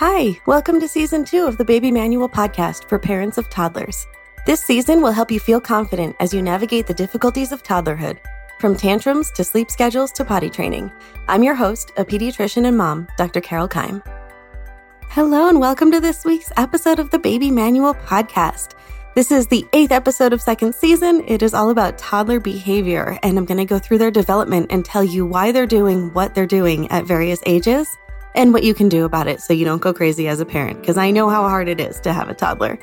Hi, 0.00 0.40
welcome 0.46 0.78
to 0.78 0.86
season 0.86 1.24
two 1.24 1.44
of 1.44 1.58
the 1.58 1.64
Baby 1.64 1.90
Manual 1.90 2.28
podcast 2.28 2.88
for 2.88 3.00
parents 3.00 3.36
of 3.36 3.50
toddlers. 3.50 4.06
This 4.46 4.60
season 4.60 5.02
will 5.02 5.10
help 5.10 5.28
you 5.28 5.40
feel 5.40 5.60
confident 5.60 6.14
as 6.20 6.32
you 6.32 6.40
navigate 6.40 6.86
the 6.86 6.94
difficulties 6.94 7.50
of 7.50 7.64
toddlerhood, 7.64 8.18
from 8.60 8.76
tantrums 8.76 9.32
to 9.32 9.42
sleep 9.42 9.72
schedules 9.72 10.12
to 10.12 10.24
potty 10.24 10.50
training. 10.50 10.92
I'm 11.26 11.42
your 11.42 11.56
host, 11.56 11.90
a 11.96 12.04
pediatrician 12.04 12.64
and 12.64 12.78
mom, 12.78 13.08
Dr. 13.16 13.40
Carole 13.40 13.66
Keim. 13.66 14.00
Hello, 15.08 15.48
and 15.48 15.58
welcome 15.58 15.90
to 15.90 15.98
this 15.98 16.24
week's 16.24 16.52
episode 16.56 17.00
of 17.00 17.10
the 17.10 17.18
Baby 17.18 17.50
Manual 17.50 17.94
podcast. 17.94 18.74
This 19.16 19.32
is 19.32 19.48
the 19.48 19.66
eighth 19.72 19.90
episode 19.90 20.32
of 20.32 20.40
second 20.40 20.76
season. 20.76 21.24
It 21.26 21.42
is 21.42 21.54
all 21.54 21.70
about 21.70 21.98
toddler 21.98 22.38
behavior, 22.38 23.18
and 23.24 23.36
I'm 23.36 23.46
going 23.46 23.58
to 23.58 23.64
go 23.64 23.80
through 23.80 23.98
their 23.98 24.12
development 24.12 24.68
and 24.70 24.84
tell 24.84 25.02
you 25.02 25.26
why 25.26 25.50
they're 25.50 25.66
doing 25.66 26.14
what 26.14 26.36
they're 26.36 26.46
doing 26.46 26.88
at 26.92 27.04
various 27.04 27.42
ages 27.46 27.98
and 28.38 28.54
what 28.54 28.62
you 28.62 28.72
can 28.72 28.88
do 28.88 29.04
about 29.04 29.26
it 29.26 29.40
so 29.40 29.52
you 29.52 29.64
don't 29.64 29.82
go 29.82 29.92
crazy 29.92 30.28
as 30.28 30.40
a 30.40 30.46
parent, 30.46 30.80
because 30.80 30.96
I 30.96 31.10
know 31.10 31.28
how 31.28 31.42
hard 31.42 31.68
it 31.68 31.80
is 31.80 32.00
to 32.00 32.12
have 32.12 32.30
a 32.30 32.34
toddler. 32.34 32.78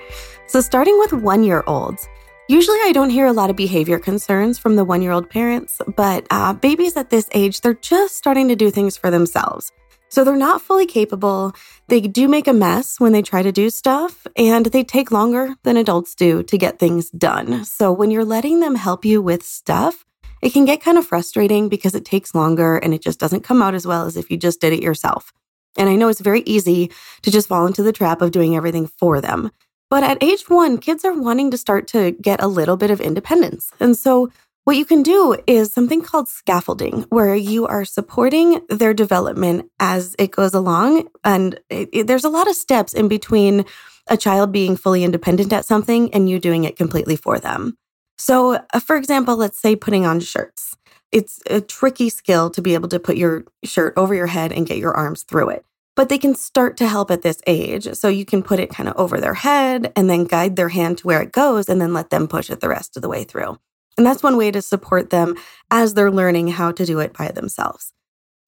So, 0.48 0.59
starting 0.62 1.00
with 1.00 1.13
one 1.13 1.44
year 1.44 1.63
olds, 1.66 2.08
usually 2.50 2.77
I 2.84 2.91
don't 2.91 3.09
hear 3.09 3.26
a 3.26 3.34
lot 3.34 3.50
of 3.50 3.55
behavior 3.55 3.98
concerns 3.98 4.60
from 4.60 4.76
the 4.76 4.84
one 4.84 5.02
year 5.02 5.13
old 5.13 5.30
parents, 5.30 5.82
but 5.96 6.27
uh, 6.30 6.54
babies 6.54 6.98
at 6.98 7.10
this 7.10 7.30
age, 7.32 7.62
they're 7.62 7.73
just 7.73 8.18
starting 8.18 8.49
to 8.49 8.55
do 8.55 8.70
things 8.70 8.98
for 8.98 9.10
themselves. 9.10 9.72
So 10.10 10.23
they're 10.23 10.36
not 10.36 10.62
fully 10.62 10.86
capable. 10.86 11.54
They 11.88 12.02
do 12.02 12.27
make 12.27 12.48
a 12.48 12.54
mess 12.54 12.99
when 12.99 13.12
they 13.12 13.22
try 13.22 13.41
to 13.41 13.52
do 13.52 13.70
stuff, 13.70 14.27
and 14.35 14.66
they 14.68 14.84
take 14.84 15.10
longer 15.10 15.55
than 15.63 15.77
adults 15.77 16.16
do 16.16 16.44
to 16.44 16.58
get 16.58 16.80
things 16.80 17.10
done. 17.12 17.63
So 17.63 17.94
when 17.94 18.12
you're 18.12 18.26
letting 18.26 18.60
them 18.60 18.76
help 18.76 19.05
you 19.05 19.22
with 19.22 19.44
stuff, 19.44 20.05
it 20.41 20.52
can 20.52 20.66
get 20.66 20.82
kind 20.82 20.98
of 20.98 21.08
frustrating 21.08 21.70
because 21.70 21.96
it 21.96 22.05
takes 22.05 22.35
longer 22.35 22.77
and 22.77 22.94
it 22.94 23.02
just 23.02 23.20
doesn't 23.20 23.41
come 23.41 23.62
out 23.62 23.74
as 23.74 23.88
well 23.88 24.05
as 24.05 24.18
if 24.18 24.30
you 24.30 24.38
just 24.38 24.60
did 24.62 24.74
it 24.74 24.84
yourself. 24.84 25.32
And 25.77 25.89
I 25.89 25.95
know 25.95 26.07
it's 26.07 26.21
very 26.21 26.41
easy 26.45 26.91
to 27.21 27.31
just 27.31 27.47
fall 27.47 27.65
into 27.65 27.84
the 27.84 27.91
trap 27.91 28.21
of 28.21 28.31
doing 28.31 28.55
everything 28.55 28.87
for 28.87 29.21
them. 29.21 29.51
But 29.90 30.04
at 30.04 30.21
age 30.23 30.49
one, 30.49 30.77
kids 30.77 31.05
are 31.05 31.13
wanting 31.13 31.51
to 31.51 31.57
start 31.57 31.87
to 31.90 32.12
get 32.12 32.41
a 32.41 32.48
little 32.48 32.77
bit 32.77 32.91
of 32.91 33.01
independence. 33.01 33.71
And 33.79 33.98
so, 33.98 34.32
what 34.63 34.77
you 34.77 34.85
can 34.85 35.04
do 35.04 35.37
is 35.45 35.71
something 35.71 36.01
called 36.01 36.27
scaffolding, 36.27 37.04
where 37.09 37.35
you 37.35 37.67
are 37.67 37.85
supporting 37.85 38.62
their 38.67 38.95
development 38.95 39.70
as 39.79 40.15
it 40.17 40.32
goes 40.32 40.55
along. 40.55 41.07
And 41.23 41.59
it, 41.70 41.89
it, 41.93 42.07
there's 42.07 42.23
a 42.23 42.29
lot 42.29 42.49
of 42.49 42.55
steps 42.55 42.91
in 42.91 43.07
between 43.07 43.65
a 44.07 44.17
child 44.17 44.51
being 44.51 44.76
fully 44.76 45.04
independent 45.04 45.54
at 45.54 45.65
something 45.65 46.12
and 46.15 46.27
you 46.27 46.39
doing 46.39 46.63
it 46.63 46.77
completely 46.77 47.15
for 47.15 47.37
them. 47.37 47.77
So, 48.17 48.60
uh, 48.73 48.79
for 48.79 48.95
example, 48.95 49.35
let's 49.35 49.60
say 49.60 49.76
putting 49.76 50.05
on 50.05 50.20
shirts. 50.20 50.76
It's 51.16 51.40
a 51.49 51.62
tricky 51.62 52.10
skill 52.10 52.49
to 52.49 52.62
be 52.62 52.74
able 52.74 52.90
to 52.90 52.99
put 52.99 53.16
your 53.16 53.46
shirt 53.63 53.94
over 53.96 54.13
your 54.13 54.27
head 54.27 54.52
and 54.52 54.68
get 54.68 54.80
your 54.80 54.94
arms 54.94 55.24
through 55.24 55.52
it. 55.52 55.66
But 55.96 56.10
they 56.10 56.18
can 56.18 56.35
start 56.35 56.76
to 56.76 56.90
help 56.90 57.10
at 57.10 57.22
this 57.22 57.40
age. 57.48 57.88
So 57.94 58.10
you 58.10 58.26
can 58.26 58.44
put 58.44 58.60
it 58.60 58.70
kind 58.70 58.90
of 58.90 58.98
over 58.98 59.22
their 59.22 59.34
head 59.34 59.94
and 59.96 60.10
then 60.10 60.26
guide 60.26 60.57
their 60.57 60.68
hand 60.68 60.98
to 60.98 61.07
where 61.07 61.22
it 61.22 61.32
goes 61.32 61.70
and 61.70 61.80
then 61.80 61.94
let 61.94 62.10
them 62.10 62.27
push 62.27 62.49
it 62.49 62.60
the 62.60 62.68
rest 62.68 62.98
of 62.98 63.02
the 63.02 63.07
way 63.07 63.24
through. 63.24 63.57
And 63.98 64.06
that's 64.06 64.24
one 64.24 64.35
way 64.35 64.52
to 64.52 64.62
support 64.62 65.09
them 65.09 65.38
as 65.72 65.94
they're 65.94 66.12
learning 66.12 66.50
how 66.50 66.74
to 66.74 66.85
do 66.85 67.00
it 67.00 67.13
by 67.13 67.29
themselves. 67.29 67.94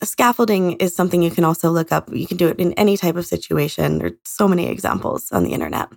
Scaffolding 0.04 0.74
is 0.74 0.94
something 0.94 1.24
you 1.24 1.32
can 1.32 1.46
also 1.46 1.72
look 1.72 1.94
up. 1.94 2.14
You 2.14 2.28
can 2.28 2.36
do 2.36 2.50
it 2.50 2.60
in 2.60 2.74
any 2.74 2.98
type 2.98 3.16
of 3.16 3.26
situation. 3.26 4.00
There's 4.00 4.12
so 4.26 4.46
many 4.46 4.68
examples 4.68 5.32
on 5.32 5.46
the 5.46 5.54
internet. 5.54 5.88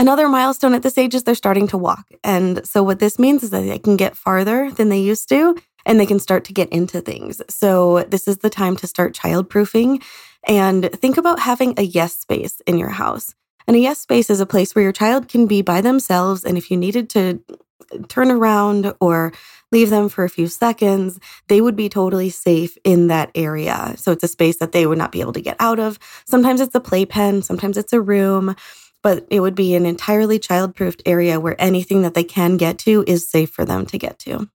Another 0.00 0.28
milestone 0.28 0.74
at 0.74 0.82
this 0.82 0.96
age 0.96 1.16
is 1.16 1.24
they're 1.24 1.34
starting 1.34 1.66
to 1.68 1.76
walk. 1.76 2.06
And 2.22 2.64
so, 2.64 2.84
what 2.84 3.00
this 3.00 3.18
means 3.18 3.42
is 3.42 3.50
that 3.50 3.62
they 3.62 3.80
can 3.80 3.96
get 3.96 4.16
farther 4.16 4.70
than 4.70 4.90
they 4.90 5.00
used 5.00 5.28
to 5.30 5.56
and 5.84 5.98
they 5.98 6.06
can 6.06 6.20
start 6.20 6.44
to 6.44 6.52
get 6.52 6.68
into 6.68 7.00
things. 7.00 7.42
So, 7.48 8.04
this 8.04 8.28
is 8.28 8.38
the 8.38 8.48
time 8.48 8.76
to 8.76 8.86
start 8.86 9.12
childproofing 9.12 10.02
and 10.46 10.88
think 10.92 11.16
about 11.16 11.40
having 11.40 11.74
a 11.76 11.82
yes 11.82 12.16
space 12.16 12.62
in 12.64 12.78
your 12.78 12.90
house. 12.90 13.34
And 13.66 13.76
a 13.76 13.80
yes 13.80 13.98
space 13.98 14.30
is 14.30 14.38
a 14.38 14.46
place 14.46 14.72
where 14.72 14.84
your 14.84 14.92
child 14.92 15.28
can 15.28 15.48
be 15.48 15.62
by 15.62 15.80
themselves. 15.80 16.44
And 16.44 16.56
if 16.56 16.70
you 16.70 16.76
needed 16.76 17.10
to 17.10 17.42
turn 18.08 18.30
around 18.30 18.94
or 19.00 19.32
leave 19.72 19.90
them 19.90 20.08
for 20.08 20.24
a 20.24 20.30
few 20.30 20.46
seconds, 20.46 21.18
they 21.48 21.60
would 21.60 21.76
be 21.76 21.88
totally 21.88 22.30
safe 22.30 22.78
in 22.84 23.08
that 23.08 23.30
area. 23.34 23.94
So 23.98 24.12
it's 24.12 24.24
a 24.24 24.28
space 24.28 24.58
that 24.58 24.72
they 24.72 24.86
would 24.86 24.98
not 24.98 25.12
be 25.12 25.20
able 25.20 25.32
to 25.32 25.40
get 25.40 25.56
out 25.58 25.78
of. 25.78 25.98
Sometimes 26.24 26.60
it's 26.60 26.74
a 26.74 26.80
playpen, 26.80 27.42
sometimes 27.42 27.76
it's 27.76 27.92
a 27.92 28.00
room 28.00 28.54
but 29.02 29.26
it 29.30 29.40
would 29.40 29.54
be 29.54 29.74
an 29.74 29.86
entirely 29.86 30.38
child-proofed 30.38 31.02
area 31.06 31.40
where 31.40 31.60
anything 31.60 32.02
that 32.02 32.14
they 32.14 32.24
can 32.24 32.56
get 32.56 32.78
to 32.78 33.04
is 33.06 33.30
safe 33.30 33.50
for 33.50 33.64
them 33.64 33.86
to 33.86 33.98
get 33.98 34.18
to. 34.20 34.48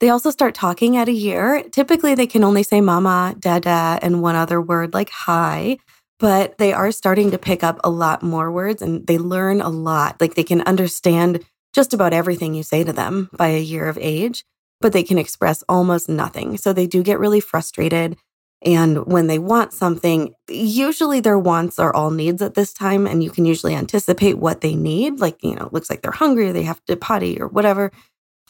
They 0.00 0.10
also 0.10 0.30
start 0.30 0.54
talking 0.54 0.96
at 0.96 1.08
a 1.08 1.12
year. 1.12 1.64
Typically, 1.70 2.14
they 2.14 2.26
can 2.26 2.44
only 2.44 2.62
say 2.62 2.80
mama, 2.80 3.34
dada, 3.38 3.98
and 4.02 4.20
one 4.20 4.34
other 4.34 4.60
word 4.60 4.92
like 4.92 5.08
hi, 5.08 5.78
but 6.18 6.58
they 6.58 6.72
are 6.72 6.92
starting 6.92 7.30
to 7.30 7.38
pick 7.38 7.64
up 7.64 7.80
a 7.82 7.90
lot 7.90 8.22
more 8.22 8.50
words 8.50 8.82
and 8.82 9.06
they 9.06 9.16
learn 9.16 9.60
a 9.62 9.70
lot. 9.70 10.20
Like 10.20 10.34
they 10.34 10.44
can 10.44 10.60
understand 10.62 11.44
just 11.72 11.94
about 11.94 12.12
everything 12.12 12.54
you 12.54 12.62
say 12.62 12.84
to 12.84 12.92
them 12.92 13.30
by 13.32 13.48
a 13.48 13.60
year 13.60 13.88
of 13.88 13.98
age, 13.98 14.44
but 14.80 14.92
they 14.92 15.02
can 15.02 15.18
express 15.18 15.64
almost 15.68 16.08
nothing. 16.08 16.58
So 16.58 16.72
they 16.72 16.86
do 16.86 17.02
get 17.02 17.18
really 17.18 17.40
frustrated 17.40 18.16
and 18.62 19.06
when 19.06 19.26
they 19.26 19.38
want 19.38 19.72
something, 19.72 20.34
usually 20.48 21.20
their 21.20 21.38
wants 21.38 21.78
are 21.78 21.94
all 21.94 22.10
needs 22.10 22.40
at 22.40 22.54
this 22.54 22.72
time. 22.72 23.06
And 23.06 23.22
you 23.22 23.30
can 23.30 23.44
usually 23.44 23.74
anticipate 23.74 24.38
what 24.38 24.60
they 24.60 24.74
need. 24.74 25.20
Like, 25.20 25.42
you 25.42 25.54
know, 25.54 25.66
it 25.66 25.72
looks 25.72 25.90
like 25.90 26.02
they're 26.02 26.12
hungry, 26.12 26.50
they 26.52 26.62
have 26.62 26.82
to 26.86 26.96
potty 26.96 27.40
or 27.40 27.48
whatever. 27.48 27.92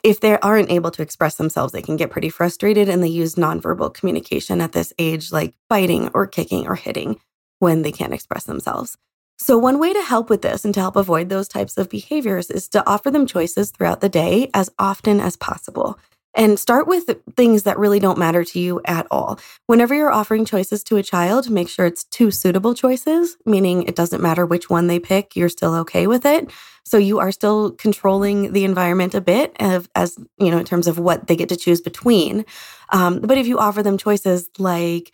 If 0.02 0.20
they 0.20 0.38
aren't 0.38 0.70
able 0.70 0.92
to 0.92 1.02
express 1.02 1.34
themselves, 1.36 1.72
they 1.72 1.82
can 1.82 1.96
get 1.96 2.10
pretty 2.10 2.28
frustrated 2.28 2.88
and 2.88 3.02
they 3.02 3.08
use 3.08 3.34
nonverbal 3.34 3.92
communication 3.92 4.60
at 4.60 4.72
this 4.72 4.92
age, 4.98 5.32
like 5.32 5.54
biting 5.68 6.10
or 6.14 6.26
kicking 6.26 6.68
or 6.68 6.76
hitting 6.76 7.18
when 7.58 7.82
they 7.82 7.90
can't 7.90 8.14
express 8.14 8.44
themselves. 8.44 8.96
So, 9.38 9.58
one 9.58 9.78
way 9.78 9.92
to 9.92 10.02
help 10.02 10.30
with 10.30 10.42
this 10.42 10.64
and 10.64 10.72
to 10.74 10.80
help 10.80 10.96
avoid 10.96 11.28
those 11.28 11.48
types 11.48 11.76
of 11.76 11.90
behaviors 11.90 12.50
is 12.50 12.68
to 12.68 12.86
offer 12.88 13.10
them 13.10 13.26
choices 13.26 13.70
throughout 13.70 14.00
the 14.00 14.08
day 14.08 14.50
as 14.54 14.70
often 14.78 15.20
as 15.20 15.36
possible 15.36 15.98
and 16.36 16.58
start 16.58 16.86
with 16.86 17.10
things 17.34 17.62
that 17.62 17.78
really 17.78 17.98
don't 17.98 18.19
matter 18.19 18.44
to 18.44 18.60
you 18.60 18.80
at 18.84 19.06
all. 19.10 19.41
Whenever 19.66 19.94
you're 19.94 20.12
offering 20.12 20.44
choices 20.44 20.84
to 20.84 20.98
a 20.98 21.02
child, 21.02 21.50
make 21.50 21.69
sure 21.69 21.86
it's 21.86 22.04
two 22.04 22.30
suitable 22.30 22.74
choices, 22.74 23.36
meaning 23.47 23.82
it 23.84 23.97
doesn't 23.97 24.22
matter 24.22 24.44
which 24.44 24.69
one 24.69 24.86
they 24.86 25.00
pick, 25.00 25.34
you're 25.34 25.48
still 25.48 25.74
okay 25.74 26.06
with 26.06 26.26
it. 26.26 26.50
So 26.84 26.98
you 26.98 27.19
are 27.19 27.32
still 27.32 27.72
controlling 27.72 28.52
the 28.52 28.64
environment 28.64 29.14
a 29.14 29.20
bit 29.20 29.56
of, 29.58 29.88
as, 29.97 30.16
you 30.38 30.50
know, 30.50 30.58
in 30.58 30.64
terms 30.64 30.86
of 30.86 30.98
what 30.98 31.26
they 31.26 31.34
get 31.34 31.48
to 31.48 31.56
choose 31.56 31.80
between. 31.80 32.44
Um, 32.91 33.20
but 33.20 33.38
if 33.38 33.47
you 33.48 33.58
offer 33.58 33.82
them 33.82 33.98
choices 33.98 34.48
like, 34.58 35.12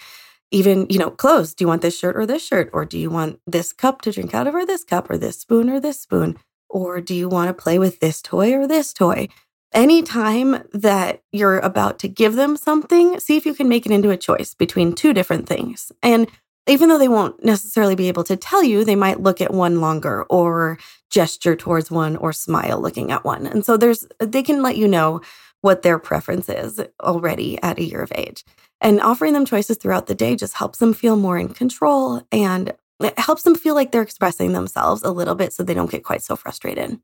even, 0.51 0.87
you 0.91 0.99
know, 0.99 1.11
clothes, 1.11 1.55
do 1.55 1.65
you 1.65 1.69
want 1.69 1.81
this 1.81 1.99
shirt 1.99 2.15
or 2.15 2.27
this 2.27 2.47
shirt? 2.47 2.69
Or 2.75 2.85
do 2.85 2.99
you 2.99 3.09
want 3.09 3.41
this 3.47 3.73
cup 3.73 4.03
to 4.03 4.13
drink 4.13 4.35
out 4.35 4.47
of 4.47 4.55
or 4.55 4.67
this 4.67 4.85
cup 4.85 5.09
or 5.09 5.17
this 5.17 5.41
spoon 5.41 5.71
or 5.71 5.81
this 5.81 6.01
spoon? 6.01 6.37
Or 6.69 7.01
do 7.01 7.15
you 7.15 7.29
want 7.29 7.49
to 7.49 7.55
play 7.55 7.79
with 7.79 8.01
this 8.01 8.21
toy 8.21 8.53
or 8.53 8.67
this 8.67 8.93
toy? 8.93 9.29
Anytime 9.73 10.65
that 10.73 11.23
you're 11.33 11.59
about 11.59 11.99
to 12.01 12.09
give 12.09 12.35
them 12.35 12.57
something, 12.57 13.19
see 13.21 13.37
if 13.37 13.47
you 13.47 13.55
can 13.55 13.69
make 13.69 13.87
it 13.87 13.93
into 13.93 14.11
a 14.11 14.17
choice 14.17 14.55
between 14.55 14.95
two 14.95 15.13
different 15.13 15.49
things. 15.49 15.93
And 16.03 16.29
even 16.69 16.89
though 16.89 16.99
they 16.99 17.09
won't 17.09 17.45
necessarily 17.45 17.97
be 17.97 18.09
able 18.09 18.25
to 18.25 18.37
tell 18.37 18.63
you, 18.63 18.85
they 18.85 18.95
might 18.95 19.21
look 19.21 19.41
at 19.41 19.53
one 19.53 19.81
longer 19.81 20.23
or 20.25 20.79
gesture 21.11 21.57
towards 21.57 21.91
one 21.91 22.17
or 22.17 22.33
smile 22.33 22.81
looking 22.81 23.11
at 23.11 23.25
one. 23.25 23.47
And 23.47 23.65
so 23.65 23.77
there's 23.77 24.07
they 24.21 24.43
can 24.43 24.63
let 24.63 24.77
you 24.77 24.87
know 24.87 25.21
what 25.61 25.83
their 25.83 25.99
preference 25.99 26.49
is 26.49 26.81
already 27.01 27.61
at 27.63 27.79
a 27.79 27.85
year 27.85 28.03
of 28.03 28.13
age. 28.15 28.45
And 28.81 29.01
offering 29.01 29.33
them 29.33 29.45
choices 29.45 29.77
throughout 29.77 30.07
the 30.07 30.15
day 30.15 30.35
just 30.37 30.55
helps 30.55 30.79
them 30.79 30.93
feel 30.93 31.17
more 31.17 31.39
in 31.39 31.49
control 31.49 32.27
and 32.33 32.75
it 33.01 33.19
helps 33.19 33.43
them 33.43 33.55
feel 33.55 33.75
like 33.75 33.91
they're 33.91 34.03
expressing 34.03 34.53
themselves 34.53 35.03
a 35.03 35.11
little 35.11 35.35
bit 35.35 35.53
so 35.53 35.63
they 35.63 35.75
don't 35.75 35.91
get 35.91 36.05
quite 36.05 36.23
so 36.23 36.37
frustrated. 36.37 37.01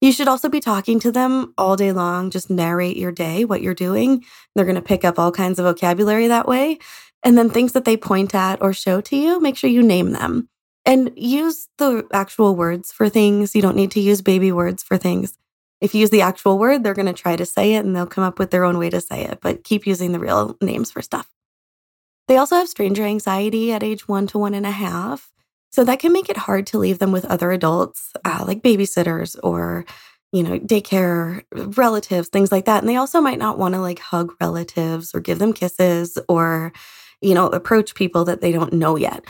You 0.00 0.12
should 0.12 0.28
also 0.28 0.48
be 0.48 0.60
talking 0.60 1.00
to 1.00 1.10
them 1.10 1.54
all 1.58 1.76
day 1.76 1.92
long. 1.92 2.30
Just 2.30 2.50
narrate 2.50 2.96
your 2.96 3.10
day, 3.10 3.44
what 3.44 3.62
you're 3.62 3.74
doing. 3.74 4.24
They're 4.54 4.64
going 4.64 4.76
to 4.76 4.82
pick 4.82 5.04
up 5.04 5.18
all 5.18 5.32
kinds 5.32 5.58
of 5.58 5.64
vocabulary 5.64 6.28
that 6.28 6.46
way. 6.46 6.78
And 7.24 7.36
then 7.36 7.50
things 7.50 7.72
that 7.72 7.84
they 7.84 7.96
point 7.96 8.34
at 8.34 8.62
or 8.62 8.72
show 8.72 9.00
to 9.00 9.16
you, 9.16 9.40
make 9.40 9.56
sure 9.56 9.68
you 9.68 9.82
name 9.82 10.12
them 10.12 10.48
and 10.86 11.10
use 11.16 11.68
the 11.78 12.06
actual 12.12 12.54
words 12.54 12.92
for 12.92 13.08
things. 13.08 13.56
You 13.56 13.62
don't 13.62 13.76
need 13.76 13.90
to 13.92 14.00
use 14.00 14.22
baby 14.22 14.52
words 14.52 14.82
for 14.82 14.96
things. 14.96 15.36
If 15.80 15.94
you 15.94 16.00
use 16.00 16.10
the 16.10 16.22
actual 16.22 16.58
word, 16.58 16.82
they're 16.82 16.94
going 16.94 17.06
to 17.06 17.12
try 17.12 17.36
to 17.36 17.46
say 17.46 17.74
it 17.74 17.84
and 17.84 17.94
they'll 17.94 18.06
come 18.06 18.24
up 18.24 18.38
with 18.38 18.50
their 18.50 18.64
own 18.64 18.78
way 18.78 18.90
to 18.90 19.00
say 19.00 19.24
it, 19.24 19.40
but 19.40 19.64
keep 19.64 19.86
using 19.86 20.12
the 20.12 20.18
real 20.18 20.56
names 20.60 20.90
for 20.90 21.02
stuff. 21.02 21.28
They 22.26 22.36
also 22.36 22.56
have 22.56 22.68
stranger 22.68 23.04
anxiety 23.04 23.72
at 23.72 23.82
age 23.82 24.06
one 24.06 24.26
to 24.28 24.38
one 24.38 24.54
and 24.54 24.66
a 24.66 24.70
half. 24.70 25.32
So 25.70 25.84
that 25.84 26.00
can 26.00 26.12
make 26.12 26.28
it 26.28 26.36
hard 26.36 26.66
to 26.68 26.78
leave 26.78 26.98
them 26.98 27.12
with 27.12 27.24
other 27.26 27.52
adults, 27.52 28.12
uh, 28.24 28.44
like 28.46 28.62
babysitters 28.62 29.36
or, 29.42 29.84
you 30.32 30.42
know, 30.42 30.58
daycare 30.58 31.42
relatives, 31.76 32.28
things 32.28 32.50
like 32.50 32.64
that. 32.64 32.82
And 32.82 32.88
they 32.88 32.96
also 32.96 33.20
might 33.20 33.38
not 33.38 33.58
want 33.58 33.74
to 33.74 33.80
like 33.80 33.98
hug 33.98 34.32
relatives 34.40 35.14
or 35.14 35.20
give 35.20 35.38
them 35.38 35.52
kisses 35.52 36.18
or, 36.28 36.72
you 37.20 37.34
know, 37.34 37.46
approach 37.48 37.94
people 37.94 38.24
that 38.24 38.40
they 38.40 38.52
don't 38.52 38.72
know 38.72 38.96
yet. 38.96 39.24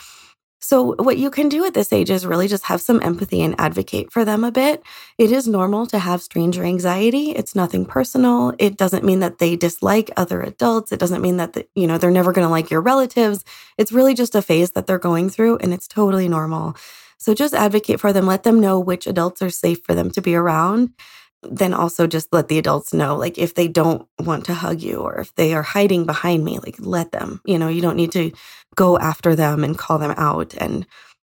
So, 0.60 0.96
what 0.96 1.18
you 1.18 1.30
can 1.30 1.48
do 1.48 1.64
at 1.64 1.74
this 1.74 1.92
age 1.92 2.10
is 2.10 2.26
really 2.26 2.48
just 2.48 2.64
have 2.64 2.80
some 2.80 3.00
empathy 3.02 3.42
and 3.42 3.54
advocate 3.60 4.12
for 4.12 4.24
them 4.24 4.42
a 4.42 4.50
bit. 4.50 4.82
It 5.16 5.30
is 5.30 5.46
normal 5.46 5.86
to 5.86 6.00
have 6.00 6.20
stranger 6.20 6.64
anxiety. 6.64 7.30
It's 7.30 7.54
nothing 7.54 7.86
personal. 7.86 8.54
It 8.58 8.76
doesn't 8.76 9.04
mean 9.04 9.20
that 9.20 9.38
they 9.38 9.54
dislike 9.54 10.10
other 10.16 10.42
adults. 10.42 10.90
It 10.90 10.98
doesn't 10.98 11.22
mean 11.22 11.36
that, 11.36 11.52
the, 11.52 11.66
you 11.76 11.86
know, 11.86 11.96
they're 11.96 12.10
never 12.10 12.32
going 12.32 12.46
to 12.46 12.50
like 12.50 12.70
your 12.70 12.80
relatives. 12.80 13.44
It's 13.76 13.92
really 13.92 14.14
just 14.14 14.34
a 14.34 14.42
phase 14.42 14.72
that 14.72 14.88
they're 14.88 14.98
going 14.98 15.30
through 15.30 15.58
and 15.58 15.72
it's 15.72 15.86
totally 15.86 16.28
normal. 16.28 16.76
So, 17.18 17.34
just 17.34 17.54
advocate 17.54 18.00
for 18.00 18.12
them. 18.12 18.26
Let 18.26 18.42
them 18.42 18.60
know 18.60 18.80
which 18.80 19.06
adults 19.06 19.40
are 19.42 19.50
safe 19.50 19.84
for 19.84 19.94
them 19.94 20.10
to 20.10 20.20
be 20.20 20.34
around 20.34 20.90
then 21.42 21.72
also 21.72 22.06
just 22.06 22.32
let 22.32 22.48
the 22.48 22.58
adults 22.58 22.92
know 22.92 23.16
like 23.16 23.38
if 23.38 23.54
they 23.54 23.68
don't 23.68 24.06
want 24.18 24.44
to 24.46 24.54
hug 24.54 24.82
you 24.82 24.96
or 24.96 25.20
if 25.20 25.34
they 25.36 25.54
are 25.54 25.62
hiding 25.62 26.04
behind 26.04 26.44
me 26.44 26.58
like 26.58 26.76
let 26.78 27.12
them 27.12 27.40
you 27.44 27.58
know 27.58 27.68
you 27.68 27.80
don't 27.80 27.96
need 27.96 28.12
to 28.12 28.32
go 28.78 28.96
after 28.98 29.34
them 29.34 29.64
and 29.64 29.76
call 29.76 29.98
them 29.98 30.14
out 30.16 30.54
and 30.54 30.86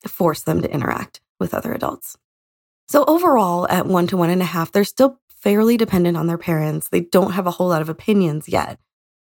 force 0.09 0.43
them 0.43 0.63
to 0.63 0.73
interact 0.73 1.21
with 1.39 1.53
other 1.53 1.75
adults. 1.75 2.17
So 2.89 3.05
overall 3.07 3.69
at 3.69 3.87
one 3.87 4.07
to 4.07 4.17
one 4.17 4.31
and 4.31 4.41
a 4.41 4.47
half 4.47 4.73
they're 4.73 4.85
still 4.85 5.19
fairly 5.29 5.77
dependent 5.77 6.17
on 6.17 6.27
their 6.27 6.39
parents. 6.39 6.89
They 6.89 7.01
don't 7.01 7.33
have 7.33 7.47
a 7.47 7.51
whole 7.51 7.69
lot 7.69 7.83
of 7.83 7.91
opinions 7.91 8.49
yet. 8.49 8.79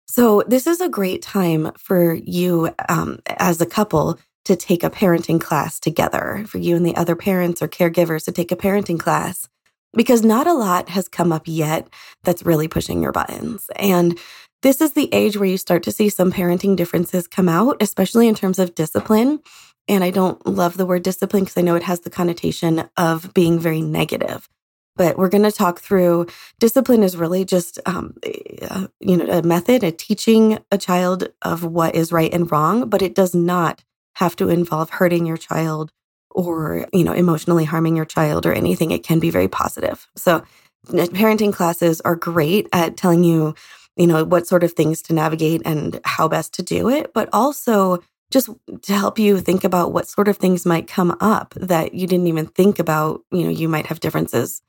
So 0.07 0.43
this 0.47 0.67
is 0.67 0.79
a 0.81 0.89
great 0.89 1.23
time 1.23 1.71
for 1.77 2.13
you 2.13 2.69
um, 2.87 3.19
as 3.25 3.59
a 3.59 3.65
couple 3.65 4.19
to 4.45 4.55
take 4.55 4.83
a 4.83 4.91
parenting 4.91 5.41
class 5.41 5.79
together 5.79 6.43
for 6.47 6.59
you 6.59 6.75
and 6.75 6.85
the 6.85 6.95
other 6.95 7.15
parents 7.15 7.61
or 7.61 7.67
caregivers 7.67 8.25
to 8.25 8.31
take 8.31 8.51
a 8.51 8.55
parenting 8.55 8.99
class 8.99 9.47
because 9.93 10.23
not 10.23 10.45
a 10.45 10.53
lot 10.53 10.89
has 10.89 11.07
come 11.07 11.31
up 11.31 11.43
yet 11.47 11.87
that's 12.23 12.45
really 12.45 12.67
pushing 12.67 13.01
your 13.01 13.11
buttons. 13.11 13.67
And 13.77 14.19
this 14.61 14.81
is 14.81 14.93
the 14.93 15.13
age 15.13 15.37
where 15.37 15.49
you 15.49 15.57
start 15.57 15.83
to 15.83 15.91
see 15.91 16.09
some 16.09 16.31
parenting 16.31 16.75
differences 16.75 17.27
come 17.27 17.49
out, 17.49 17.77
especially 17.81 18.27
in 18.27 18.35
terms 18.35 18.59
of 18.59 18.75
discipline. 18.75 19.39
And 19.87 20.03
I 20.03 20.11
don't 20.11 20.45
love 20.45 20.77
the 20.77 20.85
word 20.85 21.03
discipline 21.03 21.43
because 21.43 21.57
I 21.57 21.61
know 21.61 21.75
it 21.75 21.83
has 21.83 22.01
the 22.01 22.09
connotation 22.09 22.89
of 22.97 23.33
being 23.33 23.59
very 23.59 23.81
negative. 23.81 24.47
But 24.95 25.17
we're 25.17 25.29
going 25.29 25.43
to 25.43 25.51
talk 25.51 25.79
through 25.79 26.27
discipline 26.59 27.01
is 27.01 27.17
really 27.17 27.45
just, 27.45 27.79
um, 27.85 28.13
uh, 28.61 28.87
you 28.99 29.17
know, 29.17 29.25
a 29.25 29.41
method, 29.41 29.83
a 29.83 29.91
teaching 29.91 30.59
a 30.69 30.77
child 30.77 31.29
of 31.41 31.63
what 31.63 31.95
is 31.95 32.11
right 32.11 32.31
and 32.31 32.51
wrong, 32.51 32.89
but 32.89 33.01
it 33.01 33.15
does 33.15 33.33
not 33.33 33.83
have 34.15 34.35
to 34.35 34.49
involve 34.49 34.89
hurting 34.91 35.25
your 35.25 35.37
child 35.37 35.91
or, 36.29 36.87
you 36.93 37.03
know, 37.03 37.13
emotionally 37.13 37.65
harming 37.65 37.95
your 37.95 38.05
child 38.05 38.45
or 38.45 38.53
anything, 38.53 38.91
it 38.91 39.03
can 39.03 39.19
be 39.19 39.29
very 39.29 39.47
positive. 39.47 40.07
So, 40.15 40.43
parenting 40.87 41.53
classes 41.53 42.01
are 42.01 42.15
great 42.15 42.67
at 42.73 42.97
telling 42.97 43.23
you, 43.23 43.55
you 43.95 44.07
know, 44.07 44.23
what 44.23 44.47
sort 44.47 44.63
of 44.63 44.73
things 44.73 45.01
to 45.03 45.13
navigate 45.13 45.61
and 45.65 45.99
how 46.05 46.27
best 46.27 46.53
to 46.55 46.63
do 46.63 46.89
it, 46.89 47.13
but 47.13 47.29
also 47.33 48.01
just 48.31 48.49
to 48.83 48.93
help 48.93 49.19
you 49.19 49.39
think 49.39 49.63
about 49.63 49.91
what 49.91 50.07
sort 50.07 50.27
of 50.27 50.37
things 50.37 50.65
might 50.65 50.87
come 50.87 51.15
up 51.19 51.53
that 51.55 51.93
you 51.93 52.07
didn't 52.07 52.27
even 52.27 52.45
think 52.45 52.79
about. 52.79 53.21
You 53.31 53.43
know, 53.43 53.49
you 53.49 53.67
might 53.67 53.87
have 53.87 53.99
differences 53.99 54.61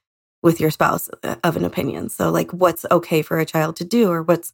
with 0.43 0.61
your 0.61 0.71
spouse 0.71 1.09
uh, 1.23 1.37
of 1.45 1.57
an 1.57 1.65
opinion. 1.65 2.09
So, 2.09 2.31
like, 2.31 2.51
what's 2.51 2.85
okay 2.91 3.23
for 3.23 3.39
a 3.39 3.47
child 3.47 3.77
to 3.77 3.85
do, 3.85 4.11
or 4.11 4.23
what's 4.23 4.53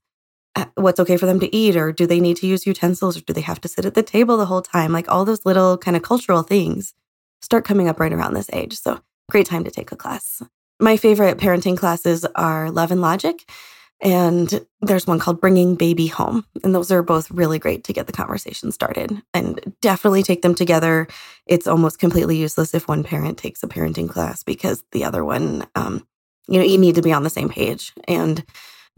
uh, 0.58 0.64
what's 0.74 0.98
okay 0.98 1.16
for 1.16 1.26
them 1.26 1.38
to 1.38 1.54
eat 1.54 1.76
or 1.76 1.92
do 1.92 2.06
they 2.06 2.18
need 2.18 2.36
to 2.36 2.46
use 2.46 2.66
utensils 2.66 3.16
or 3.16 3.20
do 3.20 3.32
they 3.32 3.40
have 3.40 3.60
to 3.60 3.68
sit 3.68 3.84
at 3.84 3.94
the 3.94 4.02
table 4.02 4.36
the 4.36 4.46
whole 4.46 4.62
time 4.62 4.92
like 4.92 5.08
all 5.08 5.24
those 5.24 5.46
little 5.46 5.78
kind 5.78 5.96
of 5.96 6.02
cultural 6.02 6.42
things 6.42 6.94
start 7.40 7.64
coming 7.64 7.88
up 7.88 8.00
right 8.00 8.12
around 8.12 8.34
this 8.34 8.50
age 8.52 8.72
so 8.72 8.98
great 9.30 9.46
time 9.46 9.62
to 9.62 9.70
take 9.70 9.92
a 9.92 9.96
class 9.96 10.42
my 10.80 10.96
favorite 10.96 11.38
parenting 11.38 11.76
classes 11.76 12.24
are 12.34 12.70
love 12.70 12.90
and 12.90 13.00
logic 13.00 13.48
and 14.00 14.64
there's 14.80 15.06
one 15.06 15.18
called 15.18 15.40
bringing 15.40 15.74
baby 15.74 16.06
home 16.06 16.44
and 16.62 16.74
those 16.74 16.90
are 16.90 17.02
both 17.02 17.30
really 17.30 17.58
great 17.58 17.84
to 17.84 17.92
get 17.92 18.06
the 18.06 18.12
conversation 18.12 18.70
started 18.70 19.20
and 19.34 19.74
definitely 19.80 20.22
take 20.22 20.42
them 20.42 20.54
together 20.54 21.08
it's 21.46 21.66
almost 21.66 21.98
completely 21.98 22.36
useless 22.36 22.74
if 22.74 22.88
one 22.88 23.02
parent 23.02 23.38
takes 23.38 23.62
a 23.62 23.68
parenting 23.68 24.08
class 24.08 24.42
because 24.42 24.84
the 24.92 25.04
other 25.04 25.24
one 25.24 25.66
um, 25.74 26.06
you 26.48 26.58
know 26.58 26.64
you 26.64 26.78
need 26.78 26.94
to 26.94 27.02
be 27.02 27.12
on 27.12 27.24
the 27.24 27.30
same 27.30 27.48
page 27.48 27.92
and 28.06 28.44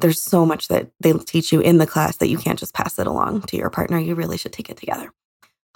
there's 0.01 0.23
so 0.23 0.47
much 0.47 0.69
that 0.69 0.91
they 1.01 1.13
teach 1.13 1.53
you 1.53 1.61
in 1.61 1.79
the 1.79 1.87
class 1.87 2.17
that 2.17 2.29
you 2.29 2.39
can't 2.39 2.59
just 2.59 2.75
pass 2.75 2.99
it 2.99 3.07
along 3.07 3.43
to 3.43 3.57
your 3.57 3.71
partner. 3.71 3.99
You 3.99 4.15
really 4.15 4.39
should 4.39 4.53
take 4.53 4.71
it 4.71 4.77
together. 4.77 5.13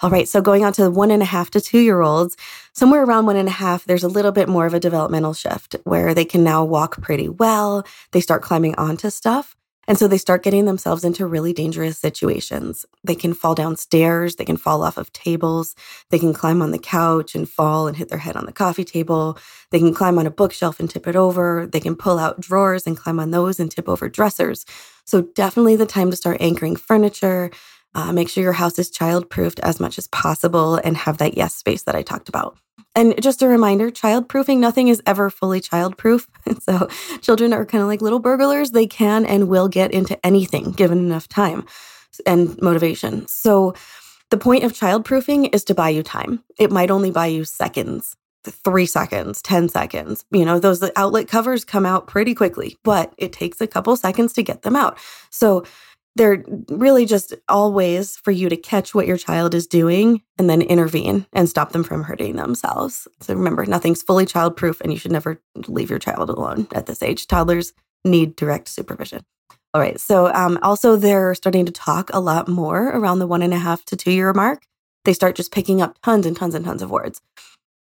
All 0.01 0.09
right, 0.09 0.27
so 0.27 0.41
going 0.41 0.65
on 0.65 0.73
to 0.73 0.89
one 0.91 1.09
and 1.09 1.21
a 1.21 1.25
half 1.25 1.49
to 1.51 1.61
two 1.61 1.79
year 1.79 2.01
olds, 2.01 2.35
somewhere 2.73 3.03
around 3.03 3.27
one 3.27 3.37
and 3.37 3.47
a 3.47 3.51
half, 3.51 3.85
there's 3.85 4.03
a 4.03 4.09
little 4.09 4.33
bit 4.33 4.49
more 4.49 4.65
of 4.65 4.73
a 4.73 4.79
developmental 4.79 5.33
shift 5.33 5.77
where 5.85 6.13
they 6.13 6.25
can 6.25 6.43
now 6.43 6.65
walk 6.65 7.01
pretty 7.01 7.29
well. 7.29 7.85
They 8.11 8.19
start 8.19 8.41
climbing 8.41 8.75
onto 8.75 9.09
stuff. 9.09 9.55
And 9.87 9.97
so 9.97 10.07
they 10.07 10.17
start 10.17 10.43
getting 10.43 10.65
themselves 10.65 11.03
into 11.05 11.27
really 11.27 11.53
dangerous 11.53 11.99
situations. 11.99 12.85
They 13.03 13.13
can 13.15 13.35
fall 13.35 13.53
down 13.53 13.75
stairs, 13.77 14.35
they 14.35 14.43
can 14.43 14.57
fall 14.57 14.83
off 14.83 14.97
of 14.97 15.13
tables, 15.13 15.75
they 16.09 16.17
can 16.17 16.33
climb 16.33 16.61
on 16.61 16.71
the 16.71 16.79
couch 16.79 17.35
and 17.35 17.47
fall 17.47 17.87
and 17.87 17.95
hit 17.95 18.09
their 18.09 18.17
head 18.17 18.35
on 18.35 18.47
the 18.47 18.51
coffee 18.51 18.83
table. 18.83 19.37
They 19.69 19.79
can 19.79 19.93
climb 19.93 20.17
on 20.17 20.25
a 20.25 20.31
bookshelf 20.31 20.79
and 20.79 20.89
tip 20.89 21.07
it 21.07 21.15
over. 21.15 21.67
They 21.71 21.79
can 21.79 21.95
pull 21.95 22.17
out 22.17 22.41
drawers 22.41 22.87
and 22.87 22.97
climb 22.97 23.19
on 23.19 23.31
those 23.31 23.59
and 23.59 23.69
tip 23.71 23.87
over 23.87 24.09
dressers. 24.09 24.65
So, 25.05 25.21
definitely 25.21 25.75
the 25.75 25.85
time 25.85 26.09
to 26.09 26.17
start 26.17 26.41
anchoring 26.41 26.75
furniture. 26.75 27.51
Uh, 27.95 28.11
make 28.11 28.29
sure 28.29 28.43
your 28.43 28.53
house 28.53 28.77
is 28.77 28.89
child 28.89 29.29
proofed 29.29 29.59
as 29.61 29.79
much 29.79 29.97
as 29.97 30.07
possible 30.09 30.75
and 30.75 30.97
have 30.97 31.17
that 31.17 31.37
yes 31.37 31.55
space 31.55 31.83
that 31.83 31.95
I 31.95 32.01
talked 32.01 32.29
about. 32.29 32.57
And 32.93 33.21
just 33.21 33.41
a 33.41 33.47
reminder 33.47 33.89
child 33.89 34.29
proofing, 34.29 34.59
nothing 34.59 34.89
is 34.89 35.01
ever 35.05 35.29
fully 35.29 35.61
child 35.61 35.97
proof. 35.97 36.27
so 36.59 36.87
children 37.21 37.53
are 37.53 37.65
kind 37.65 37.81
of 37.81 37.87
like 37.87 38.01
little 38.01 38.19
burglars. 38.19 38.71
They 38.71 38.85
can 38.87 39.25
and 39.25 39.47
will 39.47 39.67
get 39.67 39.91
into 39.91 40.23
anything 40.25 40.71
given 40.71 40.99
enough 40.99 41.27
time 41.27 41.65
and 42.25 42.61
motivation. 42.61 43.27
So 43.27 43.73
the 44.29 44.37
point 44.37 44.63
of 44.63 44.73
child 44.73 45.05
proofing 45.05 45.45
is 45.45 45.63
to 45.65 45.75
buy 45.75 45.89
you 45.89 46.03
time. 46.03 46.43
It 46.57 46.71
might 46.71 46.91
only 46.91 47.11
buy 47.11 47.27
you 47.27 47.43
seconds, 47.43 48.15
three 48.43 48.85
seconds, 48.85 49.41
10 49.41 49.69
seconds. 49.69 50.25
You 50.31 50.45
know, 50.45 50.59
those 50.59 50.83
outlet 50.95 51.27
covers 51.27 51.65
come 51.65 51.85
out 51.85 52.07
pretty 52.07 52.33
quickly, 52.33 52.77
but 52.83 53.13
it 53.17 53.33
takes 53.33 53.61
a 53.61 53.67
couple 53.67 53.95
seconds 53.95 54.33
to 54.33 54.43
get 54.43 54.61
them 54.63 54.75
out. 54.75 54.97
So 55.29 55.65
they're 56.15 56.43
really 56.69 57.05
just 57.05 57.33
all 57.49 57.73
ways 57.73 58.17
for 58.17 58.31
you 58.31 58.47
to 58.49 58.55
catch 58.55 58.95
what 58.95 59.07
your 59.07 59.17
child 59.17 59.53
is 59.53 59.67
doing 59.67 60.21
and 60.37 60.49
then 60.49 60.61
intervene 60.61 61.25
and 61.33 61.49
stop 61.49 61.71
them 61.71 61.83
from 61.83 62.03
hurting 62.03 62.37
themselves. 62.37 63.07
So 63.21 63.33
remember, 63.33 63.65
nothing's 63.65 64.01
fully 64.01 64.25
childproof, 64.25 64.79
and 64.81 64.91
you 64.91 64.97
should 64.97 65.11
never 65.11 65.41
leave 65.67 65.89
your 65.89 65.99
child 65.99 66.29
alone 66.29 66.67
at 66.73 66.85
this 66.85 67.03
age. 67.03 67.27
Toddlers 67.27 67.73
need 68.05 68.35
direct 68.35 68.69
supervision. 68.69 69.25
All 69.73 69.81
right. 69.81 69.99
So 69.99 70.33
um, 70.33 70.57
also, 70.61 70.95
they're 70.95 71.35
starting 71.35 71.65
to 71.65 71.71
talk 71.71 72.09
a 72.13 72.19
lot 72.19 72.47
more 72.47 72.87
around 72.89 73.19
the 73.19 73.27
one 73.27 73.41
and 73.41 73.53
a 73.53 73.59
half 73.59 73.83
to 73.85 73.97
two 73.97 74.11
year 74.11 74.31
mark. 74.31 74.65
They 75.03 75.13
start 75.13 75.35
just 75.35 75.51
picking 75.51 75.81
up 75.81 75.99
tons 76.01 76.25
and 76.25 76.35
tons 76.35 76.55
and 76.55 76.63
tons 76.63 76.81
of 76.81 76.89
words 76.89 77.21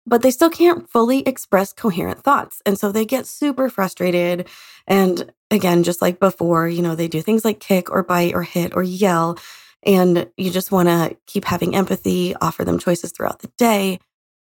but 0.05 0.21
they 0.21 0.31
still 0.31 0.49
can't 0.49 0.89
fully 0.89 1.19
express 1.21 1.73
coherent 1.73 2.23
thoughts. 2.23 2.61
And 2.65 2.77
so 2.77 2.91
they 2.91 3.05
get 3.05 3.25
super 3.25 3.69
frustrated. 3.69 4.47
And 4.87 5.31
again, 5.49 5.83
just 5.83 6.01
like 6.01 6.19
before, 6.19 6.67
you 6.67 6.81
know, 6.81 6.95
they 6.95 7.07
do 7.07 7.21
things 7.21 7.45
like 7.45 7.59
kick 7.59 7.89
or 7.89 8.03
bite 8.03 8.33
or 8.33 8.43
hit 8.43 8.75
or 8.75 8.83
yell. 8.83 9.37
And 9.85 10.29
you 10.37 10.49
just 10.49 10.71
want 10.71 10.89
to 10.89 11.17
keep 11.27 11.45
having 11.45 11.75
empathy, 11.75 12.35
offer 12.35 12.63
them 12.63 12.79
choices 12.79 13.11
throughout 13.11 13.39
the 13.39 13.51
day, 13.57 13.99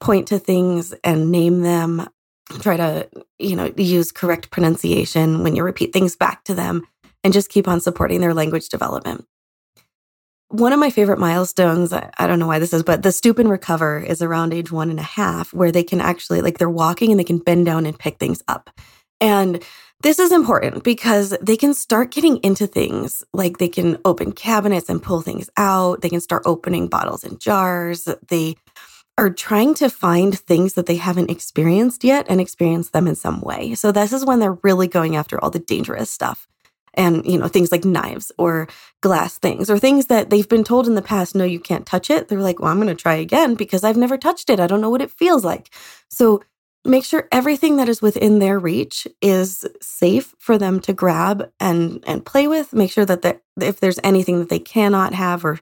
point 0.01 0.29
to 0.29 0.39
things 0.39 0.95
and 1.05 1.31
name 1.31 1.61
them, 1.63 2.09
try 2.61 2.77
to, 2.77 3.09
you 3.39 3.57
know, 3.57 3.73
use 3.77 4.13
correct 4.13 4.51
pronunciation 4.51 5.43
when 5.43 5.55
you 5.55 5.63
repeat 5.63 5.93
things 5.93 6.17
back 6.17 6.45
to 6.45 6.55
them, 6.55 6.87
and 7.25 7.33
just 7.33 7.51
keep 7.51 7.69
on 7.69 7.81
supporting 7.81 8.21
their 8.21 8.33
language 8.33 8.69
development 8.69 9.27
one 10.49 10.73
of 10.73 10.79
my 10.79 10.91
favorite 10.91 11.19
milestones, 11.19 11.93
I 11.93 12.27
don't 12.27 12.39
know 12.39 12.47
why 12.47 12.59
this 12.59 12.73
is, 12.73 12.83
but 12.83 13.03
the 13.03 13.13
stoop 13.13 13.39
and 13.39 13.51
recover 13.51 13.99
is 13.99 14.23
around 14.23 14.55
age 14.55 14.73
one 14.73 14.91
and 14.91 14.99
a 14.99 15.03
half, 15.03 15.53
where 15.53 15.71
they 15.71 15.85
can 15.85 16.01
actually, 16.01 16.41
like, 16.41 16.59
they're 16.59 16.71
walking 16.71 17.11
and 17.11 17.21
they 17.21 17.25
can 17.25 17.39
bend 17.39 17.67
down 17.67 17.85
and 17.85 17.99
pick 17.99 18.19
things 18.19 18.43
up. 18.49 18.71
And 19.21 19.63
this 20.03 20.19
is 20.19 20.33
important 20.33 20.85
because 20.85 21.37
they 21.43 21.57
can 21.57 21.75
start 21.75 22.13
getting 22.13 22.39
into 22.39 22.67
things 22.67 23.23
like 23.33 23.59
they 23.59 23.69
can 23.69 23.99
open 24.05 24.33
cabinets 24.33 24.89
and 24.89 25.03
pull 25.03 25.21
things 25.21 25.51
out. 25.57 26.01
They 26.01 26.09
can 26.09 26.21
start 26.21 26.45
opening 26.47 26.89
bottles 26.89 27.25
and 27.25 27.41
jars. 27.41 28.09
They 28.29 28.57
are 29.19 29.31
trying 29.31 29.75
to 29.75 29.91
find 29.91 30.39
things 30.39 30.75
that 30.75 30.87
they 30.87 30.97
haven't 30.97 31.31
experienced 31.31 32.05
yet 32.05 32.27
and 32.29 32.41
experience 32.41 32.91
them 32.91 33.09
in 33.09 33.17
some 33.17 33.41
way. 33.41 33.75
So, 33.75 33.91
this 33.91 34.13
is 34.13 34.25
when 34.25 34.39
they're 34.39 34.59
really 34.63 34.87
going 34.87 35.17
after 35.17 35.43
all 35.43 35.51
the 35.51 35.59
dangerous 35.59 36.11
stuff 36.11 36.47
and 36.99 37.25
you 37.25 37.39
know 37.39 37.49
things 37.49 37.73
like 37.73 37.85
knives 37.85 38.31
or 38.37 38.69
glass 39.01 39.39
things 39.39 39.71
or 39.71 39.79
things 39.79 40.07
that 40.07 40.29
they've 40.29 40.49
been 40.49 40.65
told 40.65 40.87
in 40.87 40.97
the 40.97 41.03
past 41.03 41.35
no 41.35 41.45
you 41.45 41.61
can't 41.61 41.87
touch 41.87 42.11
it. 42.11 42.29
They're 42.29 42.41
like 42.41 42.61
well 42.61 42.71
i'm 42.71 42.77
going 42.81 42.89
to 42.89 43.01
try 43.01 43.15
again 43.15 43.55
because 43.55 43.85
i've 43.85 43.97
never 43.97 44.19
touched 44.19 44.51
it. 44.51 44.61
I 44.61 44.67
don't 44.67 44.83
know 44.83 44.91
what 44.91 45.03
it 45.03 45.11
feels 45.11 45.45
like. 45.45 45.71
So 46.11 46.43
make 46.85 47.05
sure 47.05 47.29
everything 47.33 47.77
that 47.77 47.89
is 47.89 48.03
within 48.03 48.39
their 48.39 48.59
reach 48.59 49.07
is 49.23 49.65
safe 49.81 50.35
for 50.39 50.59
them 50.59 50.81
to 50.81 50.93
grab 50.93 51.51
and 51.61 52.05
and 52.07 52.27
play 52.27 52.49
with. 52.49 52.73
Make 52.73 52.91
sure 52.91 53.07
that 53.07 53.41
if 53.61 53.81
there's 53.81 54.01
anything 54.05 54.41
that 54.41 54.49
they 54.49 54.59
cannot 54.59 55.15
have 55.15 55.45
or 55.45 55.59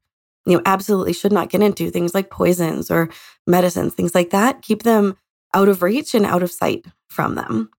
you 0.47 0.57
know 0.57 0.62
absolutely 0.66 1.12
should 1.12 1.33
not 1.33 1.50
get 1.50 1.62
into 1.62 1.90
things 1.90 2.14
like 2.14 2.31
poisons 2.31 2.90
or 2.90 3.11
medicines 3.47 3.95
things 3.95 4.14
like 4.14 4.31
that 4.31 4.62
keep 4.62 4.83
them 4.83 5.16
out 5.55 5.69
of 5.69 5.83
reach 5.83 6.14
and 6.14 6.26
out 6.26 6.43
of 6.43 6.50
sight 6.50 6.87
from 7.09 7.35
them. 7.35 7.71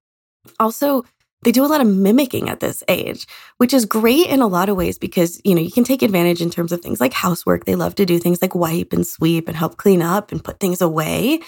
Also 0.60 1.04
they 1.44 1.51
do 1.51 1.63
a 1.63 1.67
lot 1.67 1.82
of 1.82 1.88
mimicking 1.88 2.50
at 2.50 2.60
this 2.60 2.84
age, 2.88 3.27
which 3.58 3.74
is 3.74 3.86
great 3.86 4.27
in 4.27 4.41
a 4.41 4.48
lot 4.48 4.70
of 4.70 4.75
ways 4.75 4.98
because, 4.98 5.39
you 5.44 5.53
know, 5.53 5.62
you 5.62 5.72
can 5.72 5.84
take 5.84 6.01
advantage 6.01 6.41
in 6.41 6.50
terms 6.50 6.72
of 6.72 6.82
things 6.82 7.00
like 7.00 7.13
housework. 7.13 7.65
They 7.65 7.75
love 7.75 7.96
to 7.96 8.06
do 8.06 8.20
things 8.20 8.41
like 8.41 8.56
wipe 8.56 8.91
and 8.91 9.06
sweep 9.06 9.48
and 9.48 9.56
help 9.56 9.77
clean 9.77 10.01
up 10.01 10.32
and 10.32 10.44
put 10.44 10.60
things 10.60 10.82
away. 10.82 11.39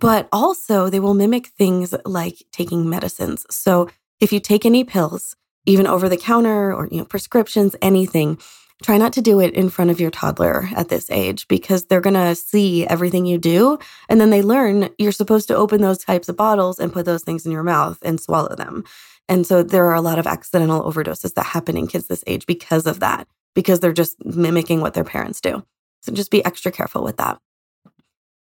But 0.00 0.28
also, 0.32 0.90
they 0.90 1.00
will 1.00 1.14
mimic 1.14 1.48
things 1.48 1.94
like 2.04 2.44
taking 2.52 2.88
medicines. 2.88 3.46
So, 3.50 3.88
if 4.20 4.32
you 4.32 4.40
take 4.40 4.66
any 4.66 4.84
pills, 4.84 5.34
even 5.64 5.86
over 5.86 6.08
the 6.08 6.16
counter 6.16 6.72
or, 6.74 6.88
you 6.90 6.98
know, 6.98 7.04
prescriptions, 7.04 7.74
anything, 7.82 8.38
try 8.82 8.96
not 8.96 9.12
to 9.12 9.20
do 9.20 9.40
it 9.40 9.54
in 9.54 9.70
front 9.70 9.90
of 9.90 10.00
your 10.00 10.10
toddler 10.10 10.68
at 10.74 10.88
this 10.88 11.10
age 11.10 11.48
because 11.48 11.86
they're 11.86 12.00
going 12.00 12.14
to 12.14 12.34
see 12.34 12.86
everything 12.86 13.26
you 13.26 13.38
do. 13.38 13.78
And 14.08 14.20
then 14.20 14.30
they 14.30 14.42
learn 14.42 14.90
you're 14.98 15.12
supposed 15.12 15.48
to 15.48 15.56
open 15.56 15.80
those 15.80 15.98
types 15.98 16.28
of 16.28 16.36
bottles 16.36 16.78
and 16.78 16.92
put 16.92 17.04
those 17.04 17.22
things 17.22 17.44
in 17.44 17.52
your 17.52 17.62
mouth 17.62 17.98
and 18.02 18.20
swallow 18.20 18.54
them. 18.54 18.84
And 19.28 19.46
so 19.46 19.62
there 19.62 19.86
are 19.86 19.94
a 19.94 20.00
lot 20.00 20.18
of 20.18 20.26
accidental 20.26 20.82
overdoses 20.82 21.34
that 21.34 21.46
happen 21.46 21.76
in 21.76 21.86
kids 21.86 22.06
this 22.06 22.24
age 22.26 22.46
because 22.46 22.86
of 22.86 23.00
that, 23.00 23.28
because 23.54 23.80
they're 23.80 23.92
just 23.92 24.24
mimicking 24.24 24.80
what 24.80 24.94
their 24.94 25.04
parents 25.04 25.40
do. 25.40 25.64
So 26.00 26.12
just 26.12 26.30
be 26.30 26.44
extra 26.44 26.72
careful 26.72 27.02
with 27.02 27.16
that. 27.18 27.38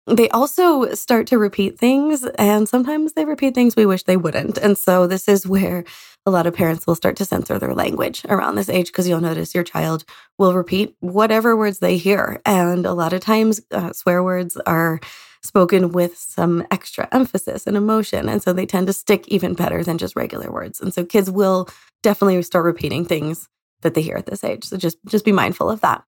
They 0.07 0.29
also 0.29 0.93
start 0.93 1.25
to 1.27 1.39
repeat 1.39 1.79
things, 1.79 2.23
and 2.37 2.69
sometimes 2.69 3.13
they 3.13 3.25
repeat 3.25 3.55
things 3.55 3.75
we 3.75 3.87
wish 3.87 4.03
they 4.03 4.17
wouldn't. 4.17 4.57
And 4.59 4.77
so 4.77 5.07
this 5.07 5.27
is 5.27 5.47
where 5.47 5.83
a 6.27 6.31
lot 6.31 6.45
of 6.45 6.53
parents 6.53 6.85
will 6.85 6.93
start 6.93 7.15
to 7.17 7.25
censor 7.25 7.57
their 7.57 7.73
language 7.73 8.23
around 8.29 8.53
this 8.53 8.69
age 8.69 8.87
because 8.87 9.07
you'll 9.07 9.19
notice 9.19 9.55
your 9.55 9.63
child 9.63 10.05
will 10.37 10.53
repeat 10.53 10.95
whatever 10.99 11.55
words 11.55 11.79
they 11.79 11.97
hear. 11.97 12.39
And 12.45 12.85
a 12.85 12.93
lot 12.93 13.13
of 13.13 13.21
times, 13.21 13.61
uh, 13.71 13.93
swear 13.93 14.23
words 14.23 14.57
are 14.67 14.99
spoken 15.45 15.91
with 15.91 16.17
some 16.17 16.65
extra 16.71 17.07
emphasis 17.11 17.67
and 17.67 17.77
emotion. 17.77 18.27
And 18.27 18.41
so 18.41 18.53
they 18.53 18.65
tend 18.65 18.87
to 18.87 18.93
stick 18.93 19.27
even 19.27 19.53
better 19.53 19.83
than 19.83 19.97
just 19.97 20.15
regular 20.15 20.51
words. 20.51 20.81
And 20.81 20.93
so 20.93 21.05
kids 21.05 21.29
will 21.29 21.69
definitely 22.03 22.41
start 22.43 22.65
repeating 22.65 23.05
things 23.05 23.47
that 23.81 23.93
they 23.93 24.01
hear 24.01 24.17
at 24.17 24.25
this 24.25 24.43
age. 24.43 24.63
So 24.63 24.77
just 24.77 24.97
just 25.05 25.25
be 25.25 25.31
mindful 25.31 25.69
of 25.69 25.81
that. 25.81 26.03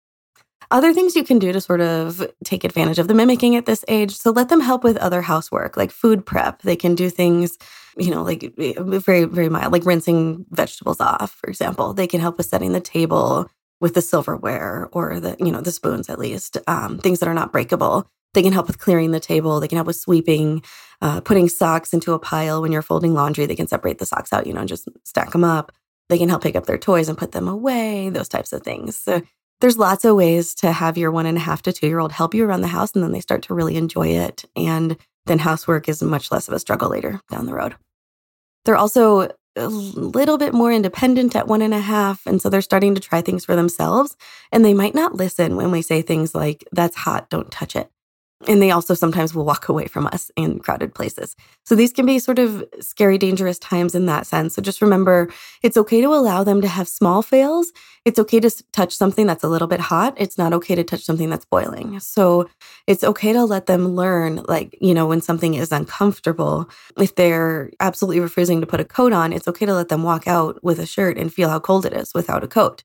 Other 0.72 0.94
things 0.94 1.16
you 1.16 1.24
can 1.24 1.40
do 1.40 1.52
to 1.52 1.62
sort 1.62 1.82
of 1.82 2.26
take 2.44 2.64
advantage 2.64 2.98
of 2.98 3.08
the 3.08 3.14
mimicking 3.14 3.56
at 3.56 3.66
this 3.66 3.86
age. 3.88 4.16
So 4.16 4.32
let 4.32 4.50
them 4.50 4.62
help 4.62 4.84
with 4.84 4.98
other 4.98 5.22
housework, 5.22 5.78
like 5.78 5.92
food 5.92 6.26
prep. 6.26 6.62
They 6.64 6.76
can 6.76 6.96
do 6.96 7.10
things, 7.10 7.58
you 7.98 8.10
know, 8.10 8.24
like 8.24 8.52
eh, 8.58 8.74
very, 8.78 9.26
very 9.26 9.50
mild, 9.50 9.72
like 9.72 9.86
rinsing 9.86 10.46
vegetables 10.50 11.00
off, 11.00 11.32
for 11.32 11.50
example. 11.50 11.94
They 11.94 12.08
can 12.08 12.20
help 12.20 12.38
with 12.38 12.48
setting 12.48 12.74
the 12.74 12.82
table 12.82 13.50
with 13.80 13.94
the 13.94 14.02
silverware 14.02 14.90
or 14.92 15.20
the, 15.20 15.36
you 15.40 15.52
know, 15.52 15.62
the 15.62 15.72
spoons 15.72 16.10
at 16.10 16.18
least, 16.18 16.58
um, 16.68 16.98
things 16.98 17.20
that 17.20 17.30
are 17.30 17.34
not 17.34 17.52
breakable. 17.52 18.10
They 18.36 18.44
can 18.44 18.54
help 18.54 18.68
with 18.68 18.78
clearing 18.78 19.12
the 19.12 19.20
table. 19.20 19.60
They 19.60 19.68
can 19.68 19.78
help 19.78 19.88
with 19.88 19.96
sweeping, 19.96 20.62
uh, 21.02 21.22
putting 21.22 21.50
socks 21.50 21.94
into 21.94 22.14
a 22.14 22.20
pile 22.20 22.62
when 22.62 22.72
you're 22.72 22.82
folding 22.84 23.14
laundry. 23.14 23.46
They 23.46 23.56
can 23.56 23.68
separate 23.68 23.98
the 23.98 24.06
socks 24.06 24.32
out, 24.32 24.46
you 24.46 24.54
know, 24.54 24.66
just 24.66 24.88
stack 25.04 25.32
them 25.32 25.44
up. 25.44 25.72
They 26.10 26.18
can 26.20 26.30
help 26.30 26.44
pick 26.44 26.56
up 26.56 26.68
their 26.68 26.78
toys 26.78 27.10
and 27.10 27.18
put 27.18 27.32
them 27.32 27.48
away, 27.48 28.10
those 28.10 28.30
types 28.30 28.54
of 28.54 28.62
things. 28.62 29.00
So 29.00 29.24
there's 29.62 29.78
lots 29.78 30.06
of 30.06 30.16
ways 30.16 30.54
to 30.56 30.72
have 30.72 30.98
your 30.98 31.12
one 31.12 31.26
and 31.26 31.38
a 31.38 31.42
half 31.42 31.62
to 31.64 31.74
two 31.74 31.88
year 31.88 32.00
old 32.00 32.12
help 32.12 32.34
you 32.34 32.46
around 32.46 32.62
the 32.62 32.68
house, 32.68 32.92
and 32.94 33.04
then 33.04 33.12
they 33.12 33.22
start 33.22 33.42
to 33.44 33.54
really 33.54 33.78
enjoy 33.78 34.10
it. 34.10 34.46
And 34.56 34.98
then 35.26 35.40
housework 35.40 35.90
is 35.90 36.04
much 36.04 36.32
less 36.32 36.48
of 36.48 36.54
a 36.54 36.60
struggle 36.60 36.90
later 36.90 37.22
down 37.32 37.48
the 37.48 37.54
road. 37.54 37.76
They're 38.66 38.76
also 38.76 39.30
a 39.56 39.68
little 39.68 40.38
bit 40.38 40.54
more 40.54 40.72
independent 40.72 41.36
at 41.36 41.48
one 41.48 41.62
and 41.62 41.74
a 41.74 41.80
half. 41.80 42.26
And 42.26 42.42
so 42.42 42.50
they're 42.50 42.62
starting 42.62 42.94
to 42.96 43.02
try 43.02 43.22
things 43.22 43.46
for 43.46 43.56
themselves. 43.56 44.18
And 44.52 44.66
they 44.66 44.74
might 44.74 44.94
not 44.94 45.16
listen 45.16 45.56
when 45.56 45.72
we 45.72 45.82
say 45.82 46.02
things 46.02 46.36
like, 46.36 46.66
that's 46.72 46.96
hot, 46.96 47.30
don't 47.30 47.50
touch 47.50 47.76
it. 47.76 47.90
And 48.48 48.62
they 48.62 48.70
also 48.70 48.94
sometimes 48.94 49.34
will 49.34 49.46
walk 49.46 49.70
away 49.70 49.88
from 49.88 50.08
us 50.08 50.30
in 50.36 50.60
crowded 50.60 50.94
places. 50.94 51.36
So 51.64 51.74
these 51.74 51.94
can 51.94 52.06
be 52.06 52.20
sort 52.20 52.38
of 52.38 52.66
scary, 52.82 53.18
dangerous 53.18 53.58
times 53.58 53.96
in 53.96 54.08
that 54.08 54.28
sense. 54.28 54.54
So 54.54 54.62
just 54.62 54.82
remember 54.82 55.30
it's 55.64 55.78
okay 55.78 56.02
to 56.02 56.14
allow 56.14 56.44
them 56.44 56.60
to 56.62 56.68
have 56.68 56.88
small 56.88 57.22
fails. 57.22 57.72
It's 58.04 58.20
okay 58.20 58.42
to 58.42 58.52
touch 58.74 58.96
something 58.96 59.26
that's 59.26 59.44
a 59.44 59.48
little 59.48 59.70
bit 59.70 59.80
hot. 59.80 60.14
It's 60.18 60.38
not 60.38 60.54
okay 60.54 60.76
to 60.76 60.84
touch 60.84 61.04
something 61.04 61.30
that's 61.30 61.46
boiling. 61.46 62.00
So 62.02 62.50
it's 62.88 63.06
okay 63.06 63.32
to 63.32 63.46
let 63.46 63.68
them 63.68 63.96
learn, 63.96 64.44
like, 64.48 64.78
you 64.82 64.94
know, 64.94 65.08
when 65.08 65.22
something 65.22 65.54
is 65.54 65.72
uncomfortable, 65.72 66.70
if 67.00 67.16
they're 67.16 67.72
absolutely 67.80 68.20
refusing 68.20 68.60
to 68.62 68.68
put 68.68 68.82
a 68.82 68.86
coat 68.86 69.14
on, 69.14 69.34
it's 69.34 69.48
okay 69.48 69.66
to 69.66 69.74
let 69.74 69.88
them 69.88 70.04
walk 70.04 70.28
out 70.28 70.62
with 70.62 70.78
a 70.80 70.86
shirt 70.86 71.18
and 71.18 71.34
feel 71.34 71.50
how 71.50 71.60
cold 71.60 71.86
it 71.86 71.94
is 71.94 72.14
without 72.14 72.44
a 72.44 72.48
coat. 72.48 72.84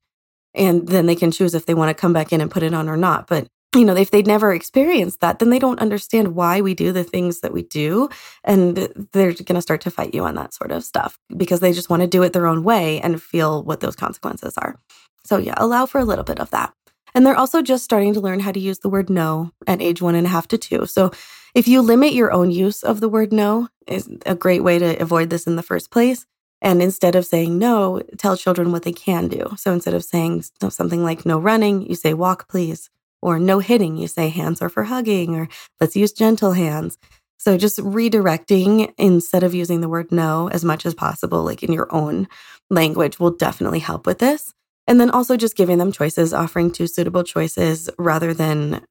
And 0.54 0.88
then 0.88 1.06
they 1.06 1.16
can 1.16 1.32
choose 1.32 1.54
if 1.54 1.66
they 1.66 1.74
want 1.74 1.90
to 1.90 2.00
come 2.00 2.12
back 2.12 2.32
in 2.32 2.40
and 2.40 2.50
put 2.50 2.62
it 2.62 2.72
on 2.72 2.88
or 2.88 2.96
not. 2.96 3.26
But 3.26 3.48
you 3.74 3.84
know, 3.84 3.94
if 3.94 4.10
they'd 4.10 4.26
never 4.26 4.52
experienced 4.52 5.20
that, 5.20 5.38
then 5.38 5.50
they 5.50 5.58
don't 5.58 5.78
understand 5.78 6.34
why 6.34 6.60
we 6.60 6.74
do 6.74 6.92
the 6.92 7.04
things 7.04 7.40
that 7.40 7.52
we 7.52 7.62
do. 7.62 8.08
And 8.42 9.08
they're 9.12 9.32
going 9.32 9.54
to 9.54 9.62
start 9.62 9.80
to 9.82 9.90
fight 9.90 10.12
you 10.12 10.24
on 10.24 10.34
that 10.34 10.52
sort 10.52 10.72
of 10.72 10.82
stuff 10.82 11.18
because 11.36 11.60
they 11.60 11.72
just 11.72 11.88
want 11.88 12.02
to 12.02 12.08
do 12.08 12.22
it 12.24 12.32
their 12.32 12.46
own 12.46 12.64
way 12.64 13.00
and 13.00 13.22
feel 13.22 13.62
what 13.62 13.80
those 13.80 13.94
consequences 13.94 14.58
are. 14.58 14.76
So, 15.24 15.36
yeah, 15.36 15.54
allow 15.56 15.86
for 15.86 16.00
a 16.00 16.04
little 16.04 16.24
bit 16.24 16.40
of 16.40 16.50
that. 16.50 16.72
And 17.14 17.24
they're 17.24 17.36
also 17.36 17.62
just 17.62 17.84
starting 17.84 18.14
to 18.14 18.20
learn 18.20 18.40
how 18.40 18.52
to 18.52 18.60
use 18.60 18.80
the 18.80 18.88
word 18.88 19.08
no 19.08 19.52
at 19.66 19.82
age 19.82 20.02
one 20.02 20.14
and 20.14 20.26
a 20.26 20.30
half 20.30 20.48
to 20.48 20.58
two. 20.58 20.86
So, 20.86 21.12
if 21.54 21.66
you 21.68 21.80
limit 21.80 22.12
your 22.12 22.32
own 22.32 22.50
use 22.50 22.82
of 22.82 23.00
the 23.00 23.08
word 23.08 23.32
no, 23.32 23.68
is 23.86 24.08
a 24.26 24.36
great 24.36 24.62
way 24.62 24.78
to 24.78 25.00
avoid 25.00 25.30
this 25.30 25.46
in 25.46 25.56
the 25.56 25.62
first 25.62 25.90
place. 25.90 26.26
And 26.62 26.82
instead 26.82 27.16
of 27.16 27.26
saying 27.26 27.58
no, 27.58 28.02
tell 28.18 28.36
children 28.36 28.70
what 28.70 28.82
they 28.82 28.92
can 28.92 29.28
do. 29.28 29.54
So 29.56 29.72
instead 29.72 29.94
of 29.94 30.04
saying 30.04 30.44
something 30.68 31.02
like 31.02 31.24
no 31.24 31.38
running, 31.38 31.88
you 31.88 31.94
say 31.94 32.14
walk, 32.14 32.48
please 32.48 32.90
or 33.22 33.38
no 33.38 33.58
hitting. 33.58 33.96
You 33.96 34.08
say 34.08 34.28
hands 34.28 34.62
are 34.62 34.68
for 34.68 34.84
hugging, 34.84 35.36
or 35.36 35.48
let's 35.80 35.96
use 35.96 36.12
gentle 36.12 36.52
hands. 36.52 36.98
So 37.38 37.56
just 37.56 37.78
redirecting 37.78 38.92
instead 38.98 39.42
of 39.42 39.54
using 39.54 39.80
the 39.80 39.88
word 39.88 40.12
no 40.12 40.48
as 40.50 40.64
much 40.64 40.84
as 40.84 40.94
possible, 40.94 41.42
like 41.42 41.62
in 41.62 41.72
your 41.72 41.88
own 41.90 42.28
language, 42.68 43.18
will 43.18 43.30
definitely 43.30 43.78
help 43.78 44.06
with 44.06 44.18
this. 44.18 44.52
And 44.86 45.00
then 45.00 45.10
also 45.10 45.36
just 45.36 45.56
giving 45.56 45.78
them 45.78 45.92
choices, 45.92 46.34
offering 46.34 46.70
two 46.70 46.86
suitable 46.86 47.24
choices 47.24 47.88
rather 47.98 48.34
than 48.34 48.84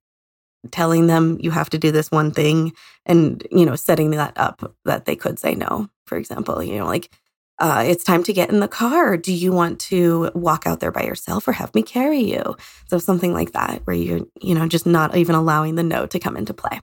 telling 0.71 1.07
them 1.07 1.38
you 1.39 1.51
have 1.51 1.69
to 1.69 1.77
do 1.77 1.91
this 1.91 2.12
one 2.12 2.31
thing 2.31 2.74
and, 3.05 3.45
you 3.51 3.65
know, 3.65 3.75
setting 3.75 4.12
that 4.12 4.33
up 4.36 4.75
that 4.86 5.05
they 5.05 5.15
could 5.15 5.39
say 5.39 5.55
no, 5.55 5.88
for 6.05 6.17
example, 6.17 6.62
you 6.63 6.77
know, 6.77 6.86
like 6.86 7.12
uh, 7.59 7.83
it's 7.85 8.03
time 8.03 8.23
to 8.23 8.33
get 8.33 8.49
in 8.49 8.59
the 8.59 8.67
car. 8.67 9.17
Do 9.17 9.33
you 9.33 9.51
want 9.51 9.79
to 9.81 10.31
walk 10.33 10.65
out 10.65 10.79
there 10.79 10.91
by 10.91 11.03
yourself 11.03 11.47
or 11.47 11.51
have 11.51 11.75
me 11.75 11.83
carry 11.83 12.21
you? 12.21 12.55
So 12.87 12.97
something 12.97 13.33
like 13.33 13.51
that, 13.51 13.81
where 13.85 13.95
you're, 13.95 14.21
you 14.41 14.55
know, 14.55 14.67
just 14.67 14.85
not 14.85 15.15
even 15.15 15.35
allowing 15.35 15.75
the 15.75 15.83
no 15.83 16.05
to 16.05 16.19
come 16.19 16.37
into 16.37 16.53
play. 16.53 16.79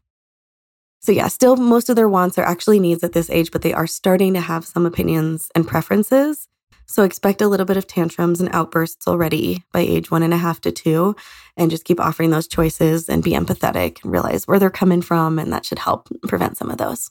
So 1.00 1.12
yeah, 1.12 1.28
still 1.28 1.56
most 1.56 1.88
of 1.88 1.96
their 1.96 2.08
wants 2.08 2.36
are 2.36 2.44
actually 2.44 2.80
needs 2.80 3.04
at 3.04 3.12
this 3.12 3.30
age, 3.30 3.50
but 3.52 3.62
they 3.62 3.72
are 3.72 3.86
starting 3.86 4.34
to 4.34 4.40
have 4.40 4.64
some 4.64 4.86
opinions 4.86 5.50
and 5.54 5.66
preferences. 5.66 6.48
So 6.86 7.02
expect 7.02 7.40
a 7.40 7.48
little 7.48 7.66
bit 7.66 7.76
of 7.76 7.86
tantrums 7.86 8.40
and 8.40 8.48
outbursts 8.52 9.08
already 9.08 9.64
by 9.72 9.80
age 9.80 10.10
one 10.10 10.22
and 10.22 10.32
a 10.32 10.36
half 10.36 10.60
to 10.62 10.72
two, 10.72 11.16
and 11.56 11.70
just 11.70 11.84
keep 11.84 12.00
offering 12.00 12.30
those 12.30 12.46
choices 12.46 13.08
and 13.08 13.22
be 13.22 13.32
empathetic 13.32 14.02
and 14.02 14.12
realize 14.12 14.46
where 14.46 14.58
they're 14.58 14.70
coming 14.70 15.02
from, 15.02 15.38
and 15.38 15.52
that 15.52 15.64
should 15.64 15.80
help 15.80 16.08
prevent 16.28 16.56
some 16.56 16.70
of 16.70 16.78
those. 16.78 17.10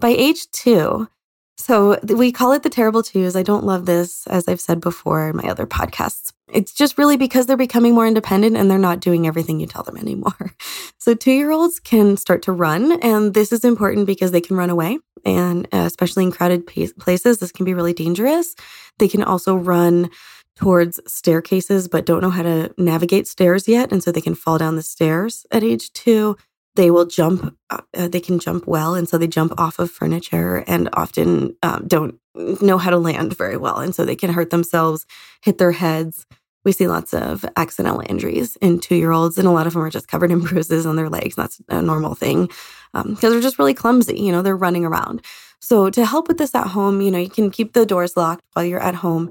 By 0.00 0.08
age 0.08 0.50
two, 0.50 1.08
so 1.56 1.98
we 2.04 2.32
call 2.32 2.52
it 2.52 2.62
the 2.62 2.70
terrible 2.70 3.02
twos. 3.02 3.34
I 3.34 3.42
don't 3.42 3.64
love 3.64 3.86
this, 3.86 4.26
as 4.26 4.46
I've 4.46 4.60
said 4.60 4.80
before 4.80 5.30
in 5.30 5.36
my 5.36 5.44
other 5.44 5.66
podcasts. 5.66 6.32
It's 6.52 6.72
just 6.72 6.96
really 6.98 7.16
because 7.16 7.46
they're 7.46 7.56
becoming 7.56 7.94
more 7.94 8.06
independent 8.06 8.56
and 8.56 8.70
they're 8.70 8.78
not 8.78 9.00
doing 9.00 9.26
everything 9.26 9.58
you 9.58 9.66
tell 9.66 9.82
them 9.82 9.96
anymore. 9.96 10.34
So 10.98 11.14
two 11.14 11.30
year 11.30 11.52
olds 11.52 11.78
can 11.78 12.16
start 12.16 12.42
to 12.42 12.52
run, 12.52 13.00
and 13.00 13.32
this 13.32 13.52
is 13.52 13.64
important 13.64 14.08
because 14.08 14.32
they 14.32 14.40
can 14.40 14.56
run 14.56 14.70
away. 14.70 14.98
And 15.24 15.68
uh, 15.72 15.84
especially 15.86 16.24
in 16.24 16.32
crowded 16.32 16.66
places, 16.66 17.38
this 17.38 17.52
can 17.52 17.64
be 17.64 17.74
really 17.74 17.92
dangerous. 17.92 18.56
They 18.98 19.06
can 19.06 19.22
also 19.22 19.54
run 19.54 20.10
towards 20.56 20.98
staircases, 21.06 21.86
but 21.86 22.06
don't 22.06 22.22
know 22.22 22.30
how 22.30 22.42
to 22.42 22.74
navigate 22.76 23.28
stairs 23.28 23.68
yet. 23.68 23.92
And 23.92 24.02
so 24.02 24.10
they 24.10 24.20
can 24.20 24.34
fall 24.34 24.58
down 24.58 24.74
the 24.74 24.82
stairs 24.82 25.46
at 25.52 25.62
age 25.62 25.92
two 25.92 26.36
they 26.76 26.90
will 26.90 27.06
jump 27.06 27.56
uh, 27.70 27.80
they 27.92 28.20
can 28.20 28.38
jump 28.38 28.66
well 28.66 28.94
and 28.94 29.08
so 29.08 29.18
they 29.18 29.26
jump 29.26 29.58
off 29.58 29.78
of 29.78 29.90
furniture 29.90 30.58
and 30.66 30.88
often 30.92 31.56
um, 31.62 31.84
don't 31.86 32.18
know 32.34 32.78
how 32.78 32.90
to 32.90 32.98
land 32.98 33.36
very 33.36 33.56
well 33.56 33.78
and 33.78 33.94
so 33.94 34.04
they 34.04 34.16
can 34.16 34.32
hurt 34.32 34.50
themselves 34.50 35.06
hit 35.42 35.58
their 35.58 35.72
heads. 35.72 36.26
We 36.64 36.72
see 36.72 36.88
lots 36.88 37.14
of 37.14 37.44
accidental 37.56 38.02
injuries 38.08 38.56
in 38.56 38.80
two 38.80 38.96
year 38.96 39.12
olds 39.12 39.38
and 39.38 39.48
a 39.48 39.52
lot 39.52 39.66
of 39.66 39.72
them 39.72 39.82
are 39.82 39.90
just 39.90 40.08
covered 40.08 40.30
in 40.30 40.40
bruises 40.46 40.86
on 40.86 40.96
their 40.96 41.08
legs. 41.08 41.34
That's 41.34 41.60
a 41.68 41.82
normal 41.82 42.14
thing 42.14 42.46
because 42.92 43.24
um, 43.24 43.30
they're 43.32 43.40
just 43.40 43.58
really 43.58 43.74
clumsy 43.74 44.18
you 44.20 44.30
know 44.30 44.42
they're 44.42 44.56
running 44.56 44.84
around. 44.84 45.22
So 45.60 45.90
to 45.90 46.04
help 46.04 46.28
with 46.28 46.38
this 46.38 46.54
at 46.54 46.68
home 46.68 47.00
you 47.00 47.10
know 47.10 47.18
you 47.18 47.30
can 47.30 47.50
keep 47.50 47.72
the 47.72 47.86
doors 47.86 48.16
locked 48.16 48.44
while 48.52 48.64
you're 48.64 48.80
at 48.80 48.96
home. 48.96 49.30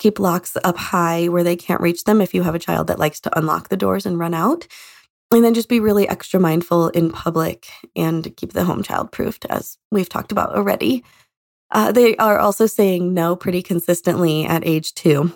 Keep 0.00 0.18
locks 0.18 0.56
up 0.64 0.76
high 0.76 1.28
where 1.28 1.44
they 1.44 1.54
can't 1.54 1.80
reach 1.80 2.02
them 2.02 2.20
if 2.20 2.34
you 2.34 2.42
have 2.42 2.56
a 2.56 2.58
child 2.58 2.88
that 2.88 2.98
likes 2.98 3.20
to 3.20 3.38
unlock 3.38 3.68
the 3.68 3.76
doors 3.76 4.04
and 4.04 4.18
run 4.18 4.34
out 4.34 4.66
and 5.34 5.44
then 5.44 5.54
just 5.54 5.68
be 5.68 5.80
really 5.80 6.08
extra 6.08 6.38
mindful 6.38 6.88
in 6.88 7.10
public 7.10 7.68
and 7.96 8.34
keep 8.36 8.52
the 8.52 8.64
home 8.64 8.82
child 8.82 9.10
proofed, 9.12 9.44
as 9.46 9.76
we've 9.90 10.08
talked 10.08 10.32
about 10.32 10.54
already. 10.54 11.04
Uh, 11.70 11.90
they 11.90 12.16
are 12.16 12.38
also 12.38 12.66
saying 12.66 13.12
no 13.12 13.34
pretty 13.34 13.62
consistently 13.62 14.46
at 14.46 14.66
age 14.66 14.94
two. 14.94 15.32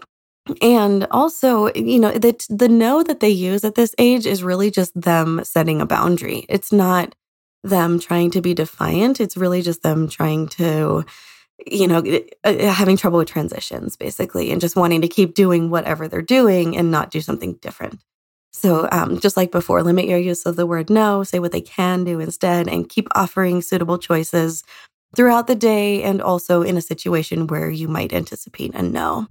And 0.62 1.06
also, 1.10 1.72
you 1.74 1.98
know, 1.98 2.12
the, 2.12 2.34
the 2.48 2.68
no 2.68 3.02
that 3.02 3.20
they 3.20 3.28
use 3.28 3.64
at 3.64 3.74
this 3.74 3.94
age 3.98 4.24
is 4.24 4.42
really 4.42 4.70
just 4.70 4.98
them 4.98 5.42
setting 5.44 5.80
a 5.80 5.86
boundary. 5.86 6.46
It's 6.48 6.72
not 6.72 7.14
them 7.64 7.98
trying 7.98 8.30
to 8.30 8.40
be 8.40 8.54
defiant. 8.54 9.20
It's 9.20 9.36
really 9.36 9.62
just 9.62 9.82
them 9.82 10.08
trying 10.08 10.48
to 10.48 11.04
you 11.66 11.88
know, 11.88 12.02
uh, 12.44 12.72
having 12.72 12.96
trouble 12.96 13.18
with 13.18 13.28
transitions 13.28 13.96
basically, 13.96 14.52
and 14.52 14.60
just 14.60 14.76
wanting 14.76 15.00
to 15.00 15.08
keep 15.08 15.34
doing 15.34 15.70
whatever 15.70 16.06
they're 16.06 16.22
doing 16.22 16.76
and 16.76 16.90
not 16.90 17.10
do 17.10 17.20
something 17.20 17.54
different. 17.54 18.00
So, 18.52 18.88
um, 18.90 19.20
just 19.20 19.36
like 19.36 19.52
before, 19.52 19.82
limit 19.82 20.06
your 20.06 20.18
use 20.18 20.46
of 20.46 20.56
the 20.56 20.66
word 20.66 20.90
no, 20.90 21.22
say 21.22 21.38
what 21.38 21.52
they 21.52 21.60
can 21.60 22.04
do 22.04 22.18
instead, 22.18 22.68
and 22.68 22.88
keep 22.88 23.06
offering 23.14 23.62
suitable 23.62 23.98
choices 23.98 24.64
throughout 25.14 25.46
the 25.46 25.54
day 25.54 26.02
and 26.02 26.20
also 26.20 26.62
in 26.62 26.76
a 26.76 26.82
situation 26.82 27.46
where 27.46 27.70
you 27.70 27.88
might 27.88 28.12
anticipate 28.12 28.74
a 28.74 28.82
no. 28.82 29.26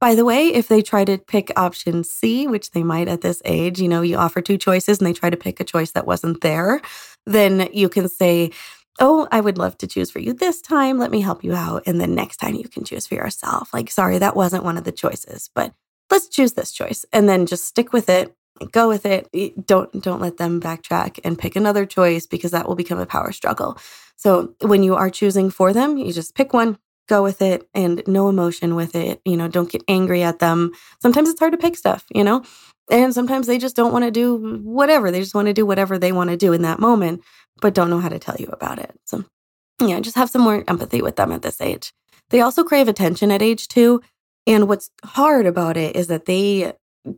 By 0.00 0.14
the 0.14 0.24
way, 0.24 0.46
if 0.48 0.68
they 0.68 0.80
try 0.80 1.04
to 1.04 1.18
pick 1.18 1.50
option 1.56 2.04
C, 2.04 2.46
which 2.46 2.70
they 2.70 2.84
might 2.84 3.08
at 3.08 3.20
this 3.20 3.42
age, 3.44 3.80
you 3.80 3.88
know, 3.88 4.02
you 4.02 4.16
offer 4.16 4.40
two 4.40 4.56
choices 4.56 4.98
and 4.98 5.06
they 5.06 5.12
try 5.12 5.28
to 5.28 5.36
pick 5.36 5.58
a 5.58 5.64
choice 5.64 5.90
that 5.92 6.06
wasn't 6.06 6.40
there, 6.40 6.80
then 7.26 7.68
you 7.72 7.88
can 7.88 8.08
say, 8.08 8.52
Oh, 9.00 9.28
I 9.30 9.40
would 9.40 9.58
love 9.58 9.78
to 9.78 9.86
choose 9.86 10.10
for 10.10 10.18
you 10.18 10.32
this 10.32 10.60
time. 10.60 10.98
Let 10.98 11.12
me 11.12 11.20
help 11.20 11.44
you 11.44 11.54
out. 11.54 11.84
And 11.86 12.00
then 12.00 12.16
next 12.16 12.38
time 12.38 12.56
you 12.56 12.68
can 12.68 12.82
choose 12.82 13.06
for 13.06 13.14
yourself. 13.14 13.72
Like, 13.72 13.92
sorry, 13.92 14.18
that 14.18 14.34
wasn't 14.34 14.64
one 14.64 14.76
of 14.76 14.82
the 14.82 14.90
choices, 14.90 15.50
but 15.54 15.72
let's 16.10 16.28
choose 16.28 16.54
this 16.54 16.72
choice. 16.72 17.04
And 17.12 17.28
then 17.28 17.46
just 17.46 17.64
stick 17.64 17.92
with 17.92 18.08
it 18.08 18.34
go 18.72 18.88
with 18.88 19.06
it. 19.06 19.28
Don't 19.66 20.02
don't 20.02 20.20
let 20.20 20.36
them 20.36 20.60
backtrack 20.60 21.20
and 21.24 21.38
pick 21.38 21.56
another 21.56 21.86
choice 21.86 22.26
because 22.26 22.50
that 22.50 22.68
will 22.68 22.74
become 22.74 22.98
a 22.98 23.06
power 23.06 23.32
struggle. 23.32 23.78
So 24.16 24.54
when 24.60 24.82
you 24.82 24.94
are 24.94 25.10
choosing 25.10 25.50
for 25.50 25.72
them 25.72 25.96
you 25.96 26.12
just 26.12 26.34
pick 26.34 26.52
one 26.52 26.78
go 27.08 27.22
with 27.22 27.40
it 27.40 27.66
and 27.74 28.02
no 28.06 28.28
emotion 28.28 28.74
with 28.74 28.94
it. 28.94 29.20
You 29.24 29.36
know 29.36 29.48
don't 29.48 29.70
get 29.70 29.82
angry 29.88 30.22
at 30.22 30.38
them. 30.38 30.72
Sometimes 31.00 31.28
it's 31.28 31.40
hard 31.40 31.52
to 31.52 31.58
pick 31.58 31.76
stuff 31.76 32.04
you 32.10 32.24
know? 32.24 32.42
And 32.90 33.12
sometimes 33.12 33.46
they 33.46 33.58
just 33.58 33.76
don't 33.76 33.92
want 33.92 34.06
to 34.06 34.10
do 34.10 34.60
whatever. 34.62 35.10
They 35.10 35.20
just 35.20 35.34
want 35.34 35.48
to 35.48 35.54
do 35.54 35.66
whatever 35.66 35.98
they 35.98 36.12
want 36.12 36.30
to 36.30 36.36
do 36.36 36.52
in 36.52 36.62
that 36.62 36.80
moment 36.80 37.22
but 37.60 37.74
don't 37.74 37.90
know 37.90 38.00
how 38.00 38.08
to 38.08 38.18
tell 38.18 38.36
you 38.38 38.48
about 38.52 38.78
it. 38.78 38.92
So 39.04 39.24
yeah 39.80 40.00
just 40.00 40.16
have 40.16 40.30
some 40.30 40.42
more 40.42 40.64
empathy 40.68 41.02
with 41.02 41.16
them 41.16 41.32
at 41.32 41.42
this 41.42 41.60
age. 41.60 41.92
They 42.30 42.40
also 42.40 42.64
crave 42.64 42.88
attention 42.88 43.30
at 43.30 43.42
age 43.42 43.68
2 43.68 44.02
and 44.46 44.66
what's 44.66 44.90
hard 45.04 45.44
about 45.44 45.76
it 45.76 45.94
is 45.94 46.06
that 46.06 46.24
they 46.24 46.72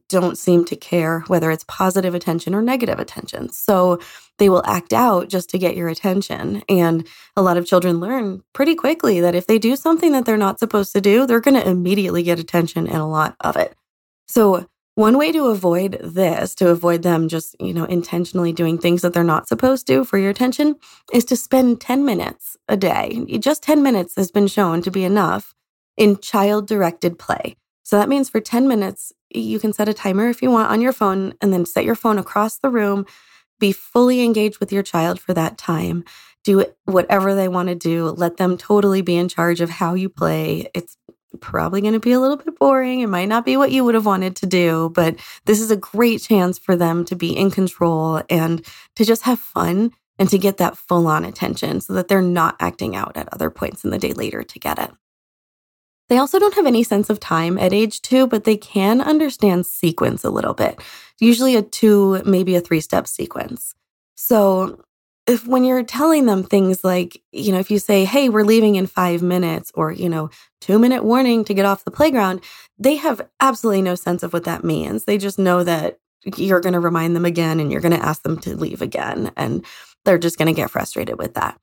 don't 0.09 0.38
seem 0.38 0.64
to 0.66 0.76
care 0.76 1.20
whether 1.26 1.50
it's 1.50 1.64
positive 1.68 2.14
attention 2.14 2.54
or 2.54 2.62
negative 2.62 2.99
attention. 2.99 3.50
So 3.50 4.00
they 4.38 4.49
will 4.49 4.62
act 4.64 4.92
out 4.92 5.28
just 5.28 5.50
to 5.50 5.59
get 5.59 5.76
your 5.76 5.88
attention. 5.88 6.62
And 6.68 7.06
a 7.37 7.42
lot 7.42 7.56
of 7.56 7.66
children 7.66 8.00
learn 8.00 8.42
pretty 8.52 8.75
quickly 8.75 9.20
that 9.20 9.35
if 9.35 9.47
they 9.47 9.59
do 9.59 9.76
something 9.76 10.12
that 10.12 10.25
they're 10.25 10.37
not 10.37 10.59
supposed 10.59 10.92
to 10.94 11.00
do, 11.00 11.26
they're 11.26 11.40
going 11.40 11.61
to 11.61 11.68
immediately 11.68 12.23
get 12.23 12.38
attention 12.38 12.87
and 12.87 12.97
a 12.97 13.06
lot 13.06 13.37
of 13.40 13.56
it. 13.56 13.75
So 14.26 14.66
one 14.94 15.16
way 15.16 15.32
to 15.32 15.47
avoid 15.47 15.99
this, 16.02 16.54
to 16.56 16.68
avoid 16.68 17.02
them 17.02 17.28
just, 17.28 17.56
you 17.61 17.73
know, 17.73 17.85
intentionally 17.85 18.52
doing 18.52 18.76
things 18.76 19.02
that 19.02 19.14
they're 19.14 19.25
not 19.25 19.49
supposed 19.49 19.87
to 19.87 20.04
for 20.04 20.18
your 20.18 20.30
attention, 20.30 20.76
is 21.12 21.25
to 21.26 21.37
spend 21.37 21.80
10 21.80 22.04
minutes 22.04 22.56
a 22.68 22.76
day. 22.76 23.25
Just 23.38 23.62
10 23.62 23.82
minutes 23.82 24.14
has 24.16 24.30
been 24.30 24.47
shown 24.47 24.82
to 24.82 24.90
be 24.90 25.04
enough 25.04 25.54
in 25.97 26.18
child 26.18 26.66
directed 26.66 27.18
play. 27.18 27.56
So 27.82 27.97
that 27.99 28.09
means 28.09 28.28
for 28.28 28.40
10 28.40 28.68
minutes, 28.68 29.12
you 29.30 29.58
can 29.58 29.72
set 29.72 29.88
a 29.88 29.94
timer 29.94 30.28
if 30.28 30.42
you 30.42 30.50
want 30.50 30.70
on 30.70 30.80
your 30.80 30.92
phone 30.92 31.34
and 31.40 31.52
then 31.52 31.64
set 31.64 31.84
your 31.84 31.94
phone 31.94 32.18
across 32.18 32.58
the 32.58 32.70
room. 32.70 33.06
Be 33.58 33.72
fully 33.72 34.22
engaged 34.25 34.58
with 34.58 34.72
your 34.72 34.82
child 34.82 35.20
for 35.20 35.34
that 35.34 35.58
time. 35.58 36.04
Do 36.44 36.64
whatever 36.84 37.34
they 37.34 37.49
want 37.49 37.68
to 37.68 37.75
do. 37.75 38.08
Let 38.10 38.38
them 38.38 38.56
totally 38.56 39.02
be 39.02 39.16
in 39.16 39.28
charge 39.28 39.60
of 39.60 39.68
how 39.68 39.94
you 39.94 40.08
play. 40.08 40.70
It's 40.75 40.96
probably 41.40 41.80
going 41.80 41.92
to 41.92 42.00
be 42.00 42.12
a 42.12 42.20
little 42.20 42.37
bit 42.37 42.58
boring. 42.58 43.00
It 43.00 43.08
might 43.08 43.28
not 43.28 43.44
be 43.44 43.56
what 43.56 43.70
you 43.70 43.84
would 43.84 43.94
have 43.94 44.06
wanted 44.06 44.37
to 44.37 44.46
do, 44.46 44.90
but 44.94 45.16
this 45.44 45.60
is 45.60 45.70
a 45.70 45.76
great 45.76 46.22
chance 46.22 46.58
for 46.58 46.75
them 46.75 47.04
to 47.04 47.14
be 47.16 47.37
in 47.37 47.50
control 47.50 48.22
and 48.28 48.64
to 48.96 49.04
just 49.04 49.22
have 49.22 49.38
fun 49.38 49.92
and 50.18 50.28
to 50.28 50.38
get 50.38 50.58
that 50.58 50.76
full 50.76 51.06
on 51.06 51.25
attention 51.25 51.80
so 51.80 51.92
that 51.94 52.08
they're 52.08 52.20
not 52.22 52.56
acting 52.60 52.96
out 52.96 53.16
at 53.16 53.32
other 53.32 53.50
points 53.50 53.84
in 53.84 53.90
the 53.90 53.99
day 53.99 54.12
later 54.12 54.42
to 54.42 54.58
get 54.58 54.78
it. 54.78 54.90
They 56.11 56.19
also 56.19 56.40
don't 56.40 56.55
have 56.55 56.67
any 56.67 56.83
sense 56.83 57.09
of 57.09 57.21
time 57.21 57.57
at 57.57 57.73
age 57.73 58.02
two, 58.02 58.26
but 58.26 58.43
they 58.43 58.57
can 58.57 59.00
understand 59.00 59.64
sequence 59.64 60.25
a 60.25 60.31
little 60.31 60.55
bit, 60.55 60.81
usually 61.21 61.55
a 61.55 61.62
two, 61.62 62.21
maybe 62.26 62.57
a 62.57 62.61
three 62.61 62.81
step 62.81 63.07
sequence. 63.07 63.76
So 64.17 64.83
if 65.29 65.47
when 65.47 65.62
you're 65.62 65.85
telling 65.85 66.26
them 66.26 66.43
things 66.43 66.83
like, 66.83 67.23
you 67.31 67.52
know, 67.52 67.61
if 67.61 67.71
you 67.71 67.79
say, 67.79 68.05
hey, 68.05 68.29
we're 68.29 68.43
leaving 68.43 68.75
in 68.75 68.88
five 68.88 69.23
minutes, 69.23 69.71
or, 69.76 69.93
you 69.93 70.09
know, 70.09 70.31
two 70.61 70.81
minute 70.81 71.05
warning 71.05 71.45
to 71.45 71.55
get 71.55 71.64
off 71.64 71.85
the 71.85 71.93
playground, 71.93 72.40
they 72.76 72.97
have 72.97 73.21
absolutely 73.38 73.83
no 73.83 73.95
sense 73.95 74.25
of 74.25 74.33
what 74.33 74.45
that 74.45 74.64
means. 74.64 75.05
They 75.05 75.17
just 75.17 75.38
know 75.38 75.62
that 75.62 76.00
you're 76.37 76.61
going 76.61 76.73
to 76.73 76.81
remind 76.81 77.14
them 77.14 77.25
again 77.25 77.61
and 77.61 77.71
you're 77.71 77.81
going 77.81 77.97
to 77.97 78.05
ask 78.05 78.23
them 78.25 78.38
to 78.40 78.57
leave 78.57 78.83
again. 78.83 79.31
And 79.37 79.64
they're 80.05 80.18
just 80.18 80.38
going 80.38 80.53
to 80.53 80.61
get 80.61 80.70
frustrated 80.70 81.18
with 81.18 81.35
that. 81.35 81.61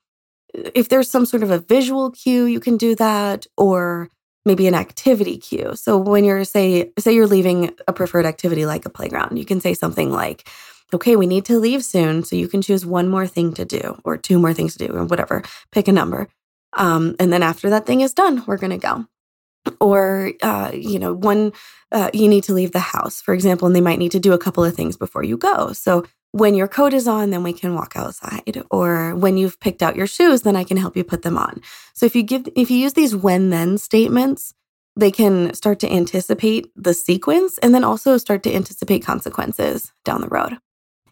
If 0.54 0.88
there's 0.88 1.12
some 1.12 1.26
sort 1.26 1.44
of 1.44 1.52
a 1.52 1.60
visual 1.60 2.12
cue, 2.12 2.46
you 2.46 2.62
can 2.62 2.78
do 2.78 2.96
that. 2.96 3.46
Or 3.58 4.10
maybe 4.48 4.68
an 4.68 4.74
activity 4.74 5.38
cue. 5.38 5.76
So 5.76 5.98
when 5.98 6.24
you're 6.24 6.44
say 6.44 6.92
say 6.98 7.14
you're 7.14 7.28
leaving 7.28 7.76
a 7.88 7.94
preferred 7.94 8.26
activity 8.26 8.66
like 8.66 8.86
a 8.86 8.90
playground, 8.90 9.38
you 9.38 9.46
can 9.46 9.62
say 9.62 9.74
something 9.76 10.12
like, 10.12 10.50
"Okay, 10.94 11.16
we 11.16 11.28
need 11.28 11.46
to 11.46 11.60
leave 11.60 11.84
soon, 11.84 12.24
so 12.24 12.36
you 12.36 12.48
can 12.48 12.62
choose 12.64 12.86
one 12.86 13.08
more 13.10 13.28
thing 13.28 13.54
to 13.54 13.66
do 13.66 14.00
or 14.04 14.18
two 14.18 14.40
more 14.40 14.54
things 14.54 14.76
to 14.76 14.88
do 14.88 14.94
or 14.94 15.06
whatever. 15.06 15.44
Pick 15.72 15.88
a 15.88 15.92
number, 15.92 16.28
um, 16.78 17.16
and 17.20 17.32
then 17.32 17.44
after 17.44 17.70
that 17.70 17.86
thing 17.86 18.02
is 18.02 18.14
done, 18.14 18.44
we're 18.48 18.58
gonna 18.58 18.80
go." 18.80 19.06
Or 19.80 20.32
uh, 20.42 20.72
you 20.74 20.98
know, 20.98 21.14
one 21.14 21.52
uh, 21.92 22.10
you 22.14 22.28
need 22.28 22.44
to 22.46 22.54
leave 22.54 22.72
the 22.72 22.80
house, 22.80 23.22
for 23.22 23.34
example, 23.34 23.68
and 23.68 23.76
they 23.76 23.82
might 23.82 24.00
need 24.00 24.12
to 24.14 24.20
do 24.20 24.34
a 24.34 24.38
couple 24.38 24.64
of 24.64 24.76
things 24.76 24.98
before 24.98 25.24
you 25.24 25.38
go. 25.38 25.74
So 25.74 26.06
when 26.38 26.54
your 26.54 26.68
coat 26.68 26.94
is 26.94 27.08
on, 27.08 27.32
then 27.32 27.42
we 27.42 27.54
can 27.54 27.74
walk 27.74 27.94
outside. 27.96 28.62
Or 28.70 29.16
when 29.16 29.38
you've 29.38 29.60
picked 29.60 29.82
out 29.82 29.96
your 29.96 30.08
shoes, 30.08 30.44
then 30.44 30.56
I 30.56 30.64
can 30.64 30.78
help 30.78 30.96
you 30.96 31.04
put 31.04 31.24
them 31.24 31.38
on. 31.38 31.62
So 31.94 32.06
if 32.06 32.16
you 32.16 32.24
give 32.24 32.48
if 32.56 32.70
you 32.70 32.78
use 32.78 32.94
these 32.94 33.16
when 33.16 33.50
then 33.50 33.78
statements, 33.78 34.54
they 34.96 35.12
can 35.12 35.54
start 35.54 35.80
to 35.80 35.92
anticipate 35.92 36.72
the 36.76 36.94
sequence 36.94 37.58
and 37.60 37.74
then 37.74 37.84
also 37.84 38.18
start 38.18 38.44
to 38.44 38.54
anticipate 38.54 39.04
consequences 39.04 39.92
down 40.06 40.22
the 40.22 40.28
road. 40.28 40.58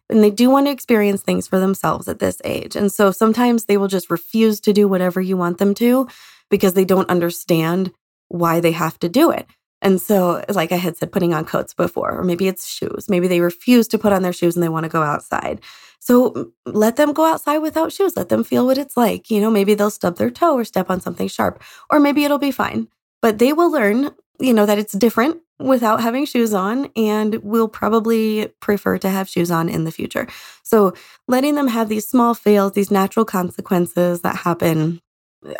And 0.10 0.24
they 0.24 0.30
do 0.30 0.52
want 0.52 0.68
to 0.68 0.72
experience 0.72 1.24
things 1.24 1.48
for 1.48 1.60
themselves 1.60 2.08
at 2.08 2.20
this 2.20 2.40
age. 2.44 2.76
And 2.76 2.92
so 2.92 3.10
sometimes 3.10 3.66
they 3.66 3.78
will 3.78 3.88
just 3.88 4.12
refuse 4.12 4.60
to 4.62 4.74
do 4.74 4.88
whatever 4.88 5.20
you 5.20 5.38
want 5.38 5.58
them 5.58 5.74
to 5.76 6.08
because 6.52 6.74
they 6.74 6.86
don't 6.86 7.10
understand 7.10 7.92
why 8.28 8.60
they 8.60 8.72
have 8.72 9.00
to 9.00 9.10
do 9.10 9.32
it. 9.32 9.48
And 9.82 10.02
so, 10.02 10.44
like 10.50 10.72
I 10.72 10.78
had 10.78 10.98
said, 10.98 11.12
putting 11.12 11.34
on 11.34 11.46
coats 11.46 11.74
before, 11.74 12.18
or 12.18 12.24
maybe 12.24 12.48
it's 12.48 12.68
shoes. 12.68 13.08
Maybe 13.10 13.28
they 13.28 13.42
refuse 13.42 13.88
to 13.90 13.98
put 13.98 14.14
on 14.14 14.24
their 14.24 14.34
shoes 14.34 14.56
and 14.56 14.64
they 14.64 14.70
want 14.70 14.84
to 14.86 14.90
go 14.90 15.04
outside. 15.04 15.62
So 16.00 16.52
let 16.66 16.98
them 16.98 17.14
go 17.14 17.26
outside 17.26 17.60
without 17.60 17.92
shoes. 17.92 18.16
Let 18.16 18.30
them 18.30 18.44
feel 18.44 18.66
what 18.66 18.78
it's 18.78 18.96
like. 18.96 19.30
You 19.30 19.42
know, 19.42 19.50
maybe 19.50 19.74
they'll 19.74 19.90
stub 19.90 20.18
their 20.18 20.30
toe 20.30 20.56
or 20.56 20.64
step 20.64 20.90
on 20.90 21.02
something 21.02 21.28
sharp, 21.28 21.62
or 21.90 22.00
maybe 22.00 22.24
it'll 22.24 22.38
be 22.38 22.52
fine. 22.52 22.88
But 23.22 23.40
they 23.40 23.54
will 23.54 23.72
learn, 23.72 24.12
you 24.40 24.54
know, 24.54 24.66
that 24.66 24.78
it's 24.78 24.94
different 24.94 25.42
without 25.60 26.02
having 26.02 26.26
shoes 26.26 26.54
on 26.54 26.90
and 26.96 27.36
will 27.36 27.68
probably 27.68 28.50
prefer 28.60 28.98
to 29.00 29.10
have 29.10 29.30
shoes 29.30 29.50
on 29.50 29.70
in 29.70 29.86
the 29.86 29.92
future. 29.92 30.28
So 30.64 30.94
letting 31.28 31.56
them 31.56 31.70
have 31.70 31.90
these 31.90 32.08
small 32.08 32.34
fails, 32.34 32.74
these 32.74 32.92
natural 32.92 33.26
consequences 33.26 34.22
that 34.22 34.36
happen 34.36 35.02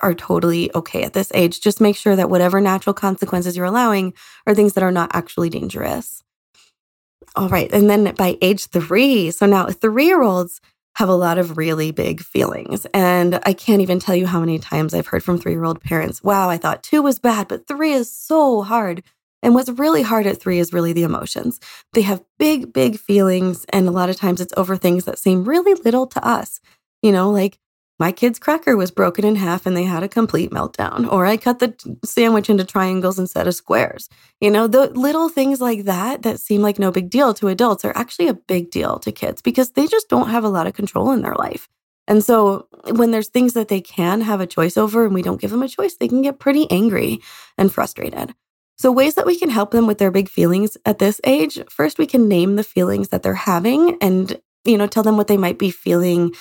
are 0.02 0.14
totally 0.14 0.74
okay 0.76 1.04
at 1.04 1.14
this 1.14 1.32
age. 1.34 1.62
Just 1.62 1.82
make 1.82 1.96
sure 1.96 2.16
that 2.16 2.30
whatever 2.30 2.62
natural 2.62 2.94
consequences 2.94 3.56
you're 3.56 3.66
allowing 3.66 4.14
are 4.48 4.56
things 4.56 4.74
that 4.74 4.84
are 4.84 4.92
not 4.92 5.12
actually 5.14 5.50
dangerous. 5.50 6.24
All 7.36 7.50
right. 7.50 7.72
And 7.74 7.90
then 7.90 8.14
by 8.16 8.38
age 8.42 8.68
three, 8.68 9.32
so 9.32 9.46
now 9.46 9.68
three 9.68 10.06
year 10.06 10.22
olds 10.22 10.62
have 10.96 11.10
a 11.10 11.16
lot 11.16 11.38
of 11.38 11.58
really 11.58 11.92
big 11.92 12.22
feelings. 12.22 12.86
And 12.94 13.40
I 13.44 13.54
can't 13.54 13.82
even 13.82 14.00
tell 14.00 14.16
you 14.16 14.28
how 14.28 14.40
many 14.40 14.60
times 14.60 14.94
I've 14.94 15.08
heard 15.08 15.24
from 15.24 15.38
three 15.38 15.52
year 15.52 15.66
old 15.66 15.82
parents, 15.82 16.24
wow, 16.24 16.50
I 16.50 16.58
thought 16.58 16.84
two 16.84 17.02
was 17.02 17.20
bad, 17.20 17.50
but 17.50 17.68
three 17.68 17.92
is 17.92 18.10
so 18.10 18.62
hard. 18.62 19.04
And 19.44 19.54
what's 19.54 19.70
really 19.70 20.02
hard 20.02 20.26
at 20.26 20.40
three 20.40 20.60
is 20.60 20.74
really 20.74 20.94
the 20.94 21.04
emotions. 21.04 21.60
They 21.94 22.02
have 22.04 22.24
big, 22.40 22.72
big 22.72 22.98
feelings. 22.98 23.66
And 23.70 23.88
a 23.88 23.92
lot 23.92 24.10
of 24.10 24.16
times 24.16 24.40
it's 24.40 24.54
over 24.56 24.78
things 24.78 25.04
that 25.04 25.20
seem 25.20 25.44
really 25.44 25.74
little 25.74 26.08
to 26.08 26.26
us. 26.26 26.62
You 27.04 27.12
know, 27.12 27.30
like 27.30 27.60
my 28.00 28.12
kid's 28.12 28.40
cracker 28.40 28.76
was 28.76 28.92
broken 28.92 29.24
in 29.24 29.36
half 29.36 29.66
and 29.66 29.76
they 29.76 29.84
had 29.84 30.04
a 30.04 30.10
complete 30.10 30.52
meltdown. 30.52 31.10
Or 31.12 31.26
I 31.26 31.38
cut 31.38 31.60
the 31.60 31.76
sandwich 32.04 32.50
into 32.50 32.66
triangles 32.66 33.18
instead 33.18 33.48
of 33.48 33.56
squares. 33.56 34.10
You 34.42 34.52
know, 34.52 34.68
the 34.68 34.90
little 34.90 35.30
things 35.30 35.62
like 35.62 35.86
that 35.86 36.24
that 36.24 36.40
seem 36.40 36.62
like 36.62 36.78
no 36.78 36.92
big 36.92 37.10
deal 37.10 37.34
to 37.36 37.48
adults 37.48 37.86
are 37.86 37.96
actually 37.96 38.28
a 38.28 38.34
big 38.34 38.70
deal 38.70 39.00
to 39.00 39.12
kids 39.12 39.42
because 39.42 39.72
they 39.72 39.88
just 39.88 40.10
don't 40.10 40.30
have 40.30 40.44
a 40.44 40.50
lot 40.50 40.68
of 40.68 40.74
control 40.74 41.12
in 41.12 41.22
their 41.22 41.36
life. 41.36 41.70
And 42.08 42.24
so 42.24 42.68
when 42.92 43.12
there's 43.12 43.30
things 43.30 43.54
that 43.54 43.70
they 43.70 43.82
can 43.82 44.22
have 44.22 44.42
a 44.42 44.48
choice 44.48 44.78
over 44.78 45.06
and 45.06 45.14
we 45.14 45.22
don't 45.22 45.42
give 45.42 45.52
them 45.52 45.64
a 45.64 45.68
choice, 45.68 45.96
they 45.96 46.08
can 46.08 46.22
get 46.22 46.40
pretty 46.40 46.70
angry 46.70 47.20
and 47.58 47.74
frustrated. 47.74 48.36
So, 48.78 48.92
ways 48.92 49.16
that 49.16 49.26
we 49.26 49.40
can 49.40 49.50
help 49.50 49.72
them 49.72 49.88
with 49.88 50.00
their 50.00 50.12
big 50.12 50.28
feelings 50.28 50.78
at 50.86 51.00
this 51.00 51.22
age 51.24 51.60
first, 51.70 51.98
we 51.98 52.06
can 52.06 52.28
name 52.28 52.58
the 52.58 52.64
feelings 52.64 53.08
that 53.08 53.24
they're 53.24 53.34
having 53.34 53.98
and, 54.02 54.40
you 54.66 54.78
know, 54.78 54.86
tell 54.86 55.02
them 55.02 55.16
what 55.16 55.28
they 55.28 55.38
might 55.38 55.58
be 55.58 55.72
feeling 55.72 56.34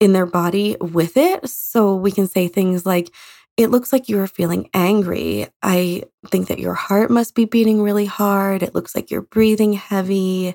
in 0.00 0.12
their 0.12 0.26
body 0.26 0.76
with 0.80 1.16
it. 1.16 1.48
So 1.48 1.94
we 1.94 2.10
can 2.12 2.26
say 2.26 2.48
things 2.48 2.84
like, 2.84 3.10
it 3.56 3.70
looks 3.70 3.92
like 3.92 4.08
you 4.08 4.18
are 4.20 4.26
feeling 4.26 4.68
angry. 4.74 5.48
I 5.62 6.04
think 6.28 6.48
that 6.48 6.58
your 6.58 6.74
heart 6.74 7.10
must 7.10 7.34
be 7.34 7.46
beating 7.46 7.80
really 7.82 8.04
hard. 8.04 8.62
It 8.62 8.74
looks 8.74 8.94
like 8.94 9.10
you're 9.10 9.22
breathing 9.22 9.72
heavy. 9.72 10.54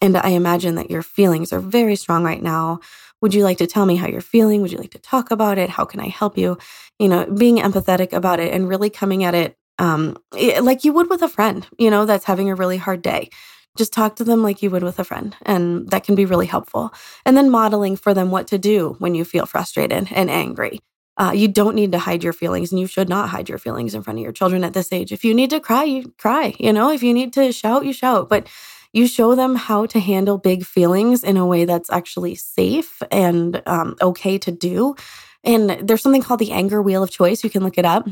And 0.00 0.16
I 0.16 0.30
imagine 0.30 0.74
that 0.74 0.90
your 0.90 1.02
feelings 1.02 1.52
are 1.52 1.60
very 1.60 1.94
strong 1.94 2.24
right 2.24 2.42
now. 2.42 2.80
Would 3.20 3.34
you 3.34 3.44
like 3.44 3.58
to 3.58 3.68
tell 3.68 3.86
me 3.86 3.94
how 3.94 4.08
you're 4.08 4.20
feeling? 4.20 4.60
Would 4.62 4.72
you 4.72 4.78
like 4.78 4.90
to 4.90 4.98
talk 4.98 5.30
about 5.30 5.58
it? 5.58 5.70
How 5.70 5.84
can 5.84 6.00
I 6.00 6.08
help 6.08 6.36
you? 6.36 6.58
You 6.98 7.08
know, 7.08 7.26
being 7.26 7.58
empathetic 7.58 8.12
about 8.12 8.40
it 8.40 8.52
and 8.52 8.68
really 8.68 8.90
coming 8.90 9.22
at 9.22 9.34
it 9.34 9.56
um, 9.78 10.16
like 10.60 10.84
you 10.84 10.92
would 10.92 11.10
with 11.10 11.22
a 11.22 11.28
friend, 11.28 11.66
you 11.78 11.90
know, 11.90 12.06
that's 12.06 12.24
having 12.24 12.50
a 12.50 12.54
really 12.54 12.76
hard 12.76 13.02
day. 13.02 13.30
Just 13.76 13.92
talk 13.92 14.16
to 14.16 14.24
them 14.24 14.42
like 14.42 14.62
you 14.62 14.70
would 14.70 14.82
with 14.82 14.98
a 14.98 15.04
friend, 15.04 15.34
and 15.42 15.88
that 15.90 16.04
can 16.04 16.14
be 16.14 16.26
really 16.26 16.46
helpful. 16.46 16.92
And 17.24 17.36
then 17.36 17.50
modeling 17.50 17.96
for 17.96 18.12
them 18.12 18.30
what 18.30 18.46
to 18.48 18.58
do 18.58 18.96
when 18.98 19.14
you 19.14 19.24
feel 19.24 19.46
frustrated 19.46 20.08
and 20.12 20.30
angry. 20.30 20.78
Uh, 21.16 21.32
you 21.34 21.48
don't 21.48 21.74
need 21.74 21.92
to 21.92 21.98
hide 21.98 22.22
your 22.22 22.32
feelings, 22.32 22.70
and 22.70 22.80
you 22.80 22.86
should 22.86 23.08
not 23.08 23.28
hide 23.30 23.48
your 23.48 23.58
feelings 23.58 23.94
in 23.94 24.02
front 24.02 24.18
of 24.18 24.22
your 24.22 24.32
children 24.32 24.64
at 24.64 24.74
this 24.74 24.92
age. 24.92 25.12
If 25.12 25.24
you 25.24 25.34
need 25.34 25.50
to 25.50 25.60
cry, 25.60 25.84
you 25.84 26.12
cry. 26.18 26.54
You 26.58 26.72
know, 26.72 26.90
if 26.90 27.02
you 27.02 27.14
need 27.14 27.32
to 27.34 27.52
shout, 27.52 27.84
you 27.84 27.92
shout. 27.92 28.28
But 28.28 28.48
you 28.92 29.06
show 29.06 29.34
them 29.34 29.56
how 29.56 29.86
to 29.86 30.00
handle 30.00 30.38
big 30.38 30.64
feelings 30.64 31.24
in 31.24 31.36
a 31.36 31.46
way 31.46 31.64
that's 31.64 31.90
actually 31.90 32.34
safe 32.34 33.02
and 33.10 33.62
um, 33.66 33.96
okay 34.02 34.36
to 34.38 34.50
do. 34.52 34.94
And 35.44 35.70
there's 35.70 36.02
something 36.02 36.22
called 36.22 36.40
the 36.40 36.52
anger 36.52 36.82
wheel 36.82 37.02
of 37.02 37.10
choice. 37.10 37.42
You 37.42 37.50
can 37.50 37.64
look 37.64 37.78
it 37.78 37.84
up. 37.84 38.06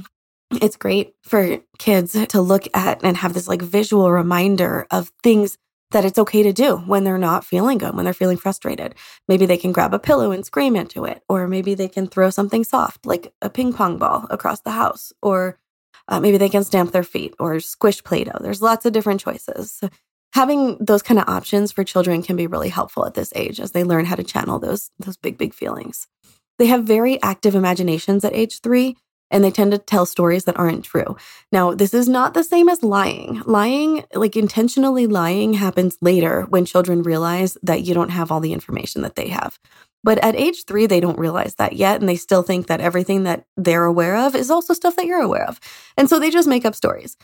It's 0.52 0.76
great 0.76 1.14
for 1.22 1.58
kids 1.78 2.16
to 2.28 2.40
look 2.40 2.66
at 2.74 3.02
and 3.04 3.16
have 3.16 3.34
this 3.34 3.48
like 3.48 3.62
visual 3.62 4.10
reminder 4.10 4.86
of 4.90 5.12
things 5.22 5.56
that 5.92 6.04
it's 6.04 6.18
okay 6.18 6.42
to 6.42 6.52
do 6.52 6.76
when 6.76 7.04
they're 7.04 7.18
not 7.18 7.44
feeling 7.44 7.78
good, 7.78 7.94
when 7.94 8.04
they're 8.04 8.14
feeling 8.14 8.36
frustrated. 8.36 8.94
Maybe 9.28 9.46
they 9.46 9.56
can 9.56 9.72
grab 9.72 9.92
a 9.92 9.98
pillow 9.98 10.30
and 10.30 10.44
scream 10.44 10.76
into 10.76 11.04
it, 11.04 11.22
or 11.28 11.48
maybe 11.48 11.74
they 11.74 11.88
can 11.88 12.06
throw 12.06 12.30
something 12.30 12.64
soft 12.64 13.06
like 13.06 13.32
a 13.42 13.50
ping 13.50 13.72
pong 13.72 13.98
ball 13.98 14.26
across 14.30 14.60
the 14.60 14.70
house, 14.70 15.12
or 15.22 15.58
uh, 16.08 16.20
maybe 16.20 16.38
they 16.38 16.48
can 16.48 16.64
stamp 16.64 16.92
their 16.92 17.02
feet 17.02 17.34
or 17.38 17.60
squish 17.60 18.02
Play 18.04 18.24
Doh. 18.24 18.38
There's 18.40 18.62
lots 18.62 18.86
of 18.86 18.92
different 18.92 19.20
choices. 19.20 19.80
Having 20.32 20.78
those 20.78 21.02
kind 21.02 21.18
of 21.18 21.28
options 21.28 21.72
for 21.72 21.82
children 21.82 22.22
can 22.22 22.36
be 22.36 22.46
really 22.46 22.68
helpful 22.68 23.04
at 23.04 23.14
this 23.14 23.32
age 23.34 23.58
as 23.58 23.72
they 23.72 23.82
learn 23.82 24.04
how 24.04 24.14
to 24.14 24.22
channel 24.22 24.60
those, 24.60 24.90
those 25.00 25.16
big, 25.16 25.38
big 25.38 25.54
feelings. 25.54 26.06
They 26.58 26.66
have 26.66 26.84
very 26.84 27.20
active 27.22 27.56
imaginations 27.56 28.24
at 28.24 28.34
age 28.34 28.60
three, 28.60 28.96
and 29.30 29.44
they 29.44 29.50
tend 29.50 29.72
to 29.72 29.78
tell 29.78 30.06
stories 30.06 30.44
that 30.44 30.58
aren't 30.58 30.84
true. 30.84 31.16
Now, 31.52 31.74
this 31.74 31.94
is 31.94 32.08
not 32.08 32.34
the 32.34 32.44
same 32.44 32.68
as 32.68 32.82
lying. 32.82 33.42
Lying, 33.46 34.04
like 34.14 34.36
intentionally 34.36 35.06
lying, 35.06 35.54
happens 35.54 35.96
later 36.00 36.42
when 36.48 36.64
children 36.64 37.02
realize 37.02 37.56
that 37.62 37.82
you 37.82 37.94
don't 37.94 38.10
have 38.10 38.30
all 38.30 38.40
the 38.40 38.52
information 38.52 39.02
that 39.02 39.16
they 39.16 39.28
have. 39.28 39.58
But 40.02 40.18
at 40.18 40.36
age 40.36 40.64
three, 40.64 40.86
they 40.86 41.00
don't 41.00 41.18
realize 41.18 41.56
that 41.56 41.74
yet. 41.74 42.00
And 42.00 42.08
they 42.08 42.16
still 42.16 42.42
think 42.42 42.66
that 42.66 42.80
everything 42.80 43.24
that 43.24 43.44
they're 43.56 43.84
aware 43.84 44.16
of 44.16 44.34
is 44.34 44.50
also 44.50 44.72
stuff 44.74 44.96
that 44.96 45.06
you're 45.06 45.20
aware 45.20 45.46
of. 45.46 45.60
And 45.96 46.08
so 46.08 46.18
they 46.18 46.30
just 46.30 46.48
make 46.48 46.64
up 46.64 46.74
stories. 46.74 47.16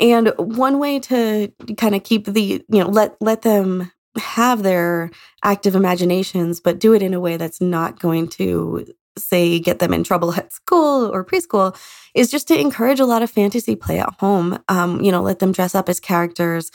And 0.00 0.32
one 0.38 0.78
way 0.78 0.98
to 1.00 1.52
kind 1.76 1.94
of 1.94 2.02
keep 2.02 2.26
the, 2.26 2.64
you 2.68 2.80
know, 2.82 2.88
let 2.88 3.16
let 3.20 3.42
them 3.42 3.92
have 4.16 4.62
their 4.62 5.10
active 5.42 5.74
imaginations, 5.74 6.60
but 6.60 6.78
do 6.78 6.94
it 6.94 7.02
in 7.02 7.14
a 7.14 7.20
way 7.20 7.36
that's 7.36 7.60
not 7.60 8.00
going 8.00 8.28
to 8.28 8.86
say 9.16 9.58
get 9.58 9.78
them 9.78 9.92
in 9.92 10.04
trouble 10.04 10.32
at 10.34 10.52
school 10.52 11.10
or 11.12 11.24
preschool 11.24 11.76
is 12.14 12.30
just 12.30 12.48
to 12.48 12.58
encourage 12.58 13.00
a 13.00 13.06
lot 13.06 13.22
of 13.22 13.30
fantasy 13.30 13.76
play 13.76 13.98
at 13.98 14.12
home. 14.20 14.58
Um, 14.68 15.00
you 15.00 15.12
know, 15.12 15.22
let 15.22 15.38
them 15.38 15.52
dress 15.52 15.74
up 15.74 15.88
as 15.88 16.00
characters, 16.00 16.70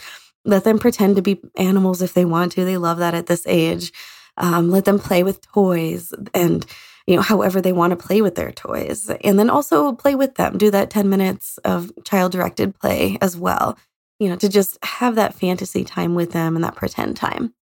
let 0.46 0.64
them 0.64 0.80
pretend 0.80 1.16
to 1.16 1.22
be 1.22 1.42
animals 1.58 2.02
if 2.02 2.14
they 2.14 2.26
want 2.26 2.54
to. 2.54 2.66
They 2.66 2.78
love 2.78 2.98
that 3.00 3.14
at 3.14 3.28
this 3.28 3.46
age. 3.46 3.92
Um, 4.38 4.70
let 4.70 4.86
them 4.86 5.00
play 5.00 5.24
with 5.24 5.42
toys 5.42 6.14
and 6.34 6.66
you 7.08 7.16
know 7.16 7.22
however 7.22 7.60
they 7.60 7.74
want 7.74 7.92
to 7.92 8.08
play 8.08 8.22
with 8.22 8.36
their 8.36 8.52
toys 8.52 9.10
and 9.24 9.38
then 9.38 9.50
also 9.50 9.92
play 9.94 10.16
with 10.16 10.36
them 10.36 10.58
do 10.58 10.70
that 10.72 10.92
10 10.92 11.10
minutes 11.10 11.58
of 11.66 11.92
child 12.06 12.32
directed 12.32 12.78
play 12.80 13.18
as 13.20 13.36
well 13.36 13.78
you 14.20 14.30
know 14.30 14.36
to 14.36 14.48
just 14.48 14.78
have 14.84 15.16
that 15.16 15.34
fantasy 15.34 15.84
time 15.84 16.14
with 16.14 16.32
them 16.32 16.56
and 16.56 16.64
that 16.64 16.76
pretend 16.76 17.18
time 17.18 17.54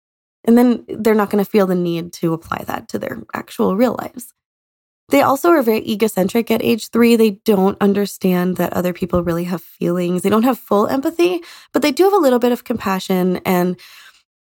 and 0.43 0.57
then 0.57 0.85
they're 0.87 1.15
not 1.15 1.29
going 1.29 1.43
to 1.43 1.49
feel 1.49 1.65
the 1.65 1.75
need 1.75 2.11
to 2.13 2.33
apply 2.33 2.63
that 2.67 2.89
to 2.89 2.99
their 2.99 3.23
actual 3.33 3.75
real 3.75 3.95
lives 3.97 4.33
they 5.09 5.21
also 5.21 5.49
are 5.49 5.61
very 5.61 5.87
egocentric 5.87 6.51
at 6.51 6.63
age 6.63 6.89
three. 6.89 7.15
They 7.15 7.31
don't 7.31 7.77
understand 7.79 8.57
that 8.57 8.73
other 8.73 8.91
people 8.91 9.23
really 9.23 9.45
have 9.45 9.63
feelings. 9.63 10.21
They 10.21 10.29
don't 10.29 10.43
have 10.43 10.59
full 10.59 10.87
empathy, 10.87 11.41
but 11.71 11.81
they 11.81 11.91
do 11.91 12.03
have 12.03 12.13
a 12.13 12.17
little 12.17 12.39
bit 12.39 12.51
of 12.51 12.65
compassion 12.65 13.37
and 13.45 13.79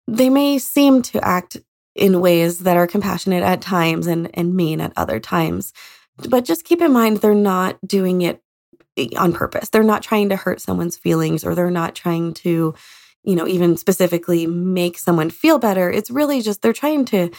they 0.08 0.28
may 0.28 0.58
seem 0.58 1.02
to 1.02 1.24
act 1.24 1.56
in 1.94 2.20
ways 2.20 2.60
that 2.60 2.76
are 2.76 2.86
compassionate 2.86 3.42
at 3.42 3.60
times 3.60 4.06
and, 4.06 4.30
and 4.34 4.54
mean 4.54 4.80
at 4.80 4.92
other 4.96 5.20
times. 5.20 5.72
But 6.28 6.44
just 6.44 6.64
keep 6.64 6.80
in 6.80 6.92
mind, 6.92 7.18
they're 7.18 7.34
not 7.34 7.78
doing 7.86 8.22
it 8.22 8.42
eh, 8.96 9.08
on 9.16 9.32
purpose. 9.32 9.68
They're 9.68 9.82
not 9.82 10.02
trying 10.02 10.28
to 10.30 10.36
hurt 10.36 10.60
someone's 10.60 10.96
feelings 10.96 11.44
or 11.44 11.54
they're 11.54 11.70
not 11.70 11.94
trying 11.94 12.34
to, 12.34 12.74
you 13.24 13.36
know, 13.36 13.46
even 13.46 13.76
specifically 13.76 14.46
make 14.46 14.98
someone 14.98 15.30
feel 15.30 15.58
better. 15.58 15.90
It's 15.90 16.10
really 16.10 16.42
just 16.42 16.60
they're 16.62 16.72
trying 16.72 17.04
to 17.06 17.30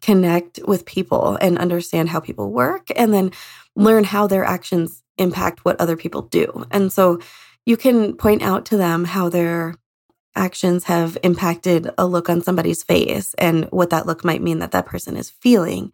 connect 0.00 0.60
with 0.66 0.86
people 0.86 1.36
and 1.40 1.58
understand 1.58 2.08
how 2.08 2.20
people 2.20 2.50
work 2.50 2.88
and 2.96 3.12
then 3.12 3.32
learn 3.74 4.04
how 4.04 4.26
their 4.26 4.44
actions 4.44 5.02
impact 5.18 5.64
what 5.64 5.80
other 5.80 5.96
people 5.96 6.22
do. 6.22 6.64
And 6.70 6.92
so 6.92 7.20
you 7.64 7.76
can 7.76 8.14
point 8.16 8.42
out 8.42 8.64
to 8.66 8.76
them 8.76 9.04
how 9.04 9.28
their 9.28 9.74
actions 10.34 10.84
have 10.84 11.16
impacted 11.22 11.90
a 11.98 12.06
look 12.06 12.28
on 12.28 12.42
somebody's 12.42 12.82
face 12.82 13.34
and 13.38 13.64
what 13.66 13.90
that 13.90 14.06
look 14.06 14.24
might 14.24 14.42
mean 14.42 14.58
that 14.58 14.72
that 14.72 14.86
person 14.86 15.16
is 15.16 15.30
feeling 15.30 15.92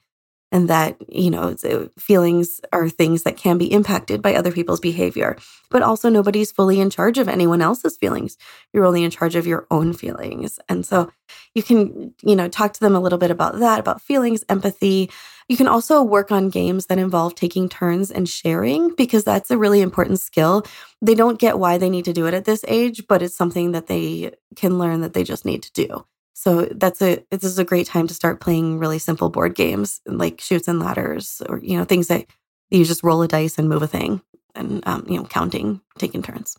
and 0.52 0.68
that 0.68 0.96
you 1.08 1.30
know 1.30 1.56
feelings 1.98 2.60
are 2.72 2.88
things 2.88 3.22
that 3.22 3.36
can 3.36 3.58
be 3.58 3.72
impacted 3.72 4.22
by 4.22 4.34
other 4.34 4.52
people's 4.52 4.80
behavior. 4.80 5.36
But 5.70 5.82
also 5.82 6.10
nobody's 6.10 6.52
fully 6.52 6.78
in 6.78 6.90
charge 6.90 7.18
of 7.18 7.28
anyone 7.28 7.62
else's 7.62 7.96
feelings. 7.96 8.36
You're 8.72 8.84
only 8.84 9.02
in 9.02 9.10
charge 9.10 9.34
of 9.34 9.46
your 9.46 9.66
own 9.70 9.94
feelings. 9.94 10.60
And 10.68 10.84
so 10.86 11.10
you 11.54 11.62
can 11.62 12.14
you 12.22 12.36
know 12.36 12.48
talk 12.48 12.74
to 12.74 12.80
them 12.80 12.94
a 12.94 13.00
little 13.00 13.18
bit 13.18 13.30
about 13.30 13.58
that 13.58 13.80
about 13.80 14.02
feelings 14.02 14.44
empathy. 14.48 15.10
You 15.48 15.56
can 15.56 15.66
also 15.66 16.02
work 16.02 16.30
on 16.30 16.50
games 16.50 16.86
that 16.86 16.98
involve 16.98 17.34
taking 17.34 17.68
turns 17.68 18.10
and 18.10 18.28
sharing 18.28 18.94
because 18.94 19.24
that's 19.24 19.50
a 19.50 19.58
really 19.58 19.80
important 19.80 20.20
skill. 20.20 20.64
They 21.00 21.14
don't 21.14 21.38
get 21.38 21.58
why 21.58 21.78
they 21.78 21.90
need 21.90 22.04
to 22.04 22.12
do 22.12 22.26
it 22.26 22.34
at 22.34 22.44
this 22.44 22.64
age 22.68 23.06
but 23.08 23.22
it's 23.22 23.34
something 23.34 23.72
that 23.72 23.86
they 23.86 24.32
can 24.54 24.78
learn 24.78 25.00
that 25.00 25.14
they 25.14 25.24
just 25.24 25.44
need 25.44 25.62
to 25.62 25.72
do 25.72 26.04
so 26.42 26.62
that's 26.72 27.00
a 27.00 27.24
this 27.30 27.44
is 27.44 27.60
a 27.60 27.64
great 27.64 27.86
time 27.86 28.08
to 28.08 28.14
start 28.14 28.40
playing 28.40 28.80
really 28.80 28.98
simple 28.98 29.30
board 29.30 29.54
games 29.54 30.00
like 30.06 30.40
Chutes 30.40 30.66
and 30.66 30.80
Ladders 30.80 31.40
or 31.48 31.60
you 31.60 31.78
know 31.78 31.84
things 31.84 32.08
that 32.08 32.26
you 32.68 32.84
just 32.84 33.04
roll 33.04 33.22
a 33.22 33.28
dice 33.28 33.58
and 33.58 33.68
move 33.68 33.82
a 33.82 33.86
thing 33.86 34.22
and 34.56 34.82
um, 34.84 35.06
you 35.08 35.18
know 35.18 35.24
counting, 35.24 35.80
taking 35.98 36.20
turns. 36.20 36.56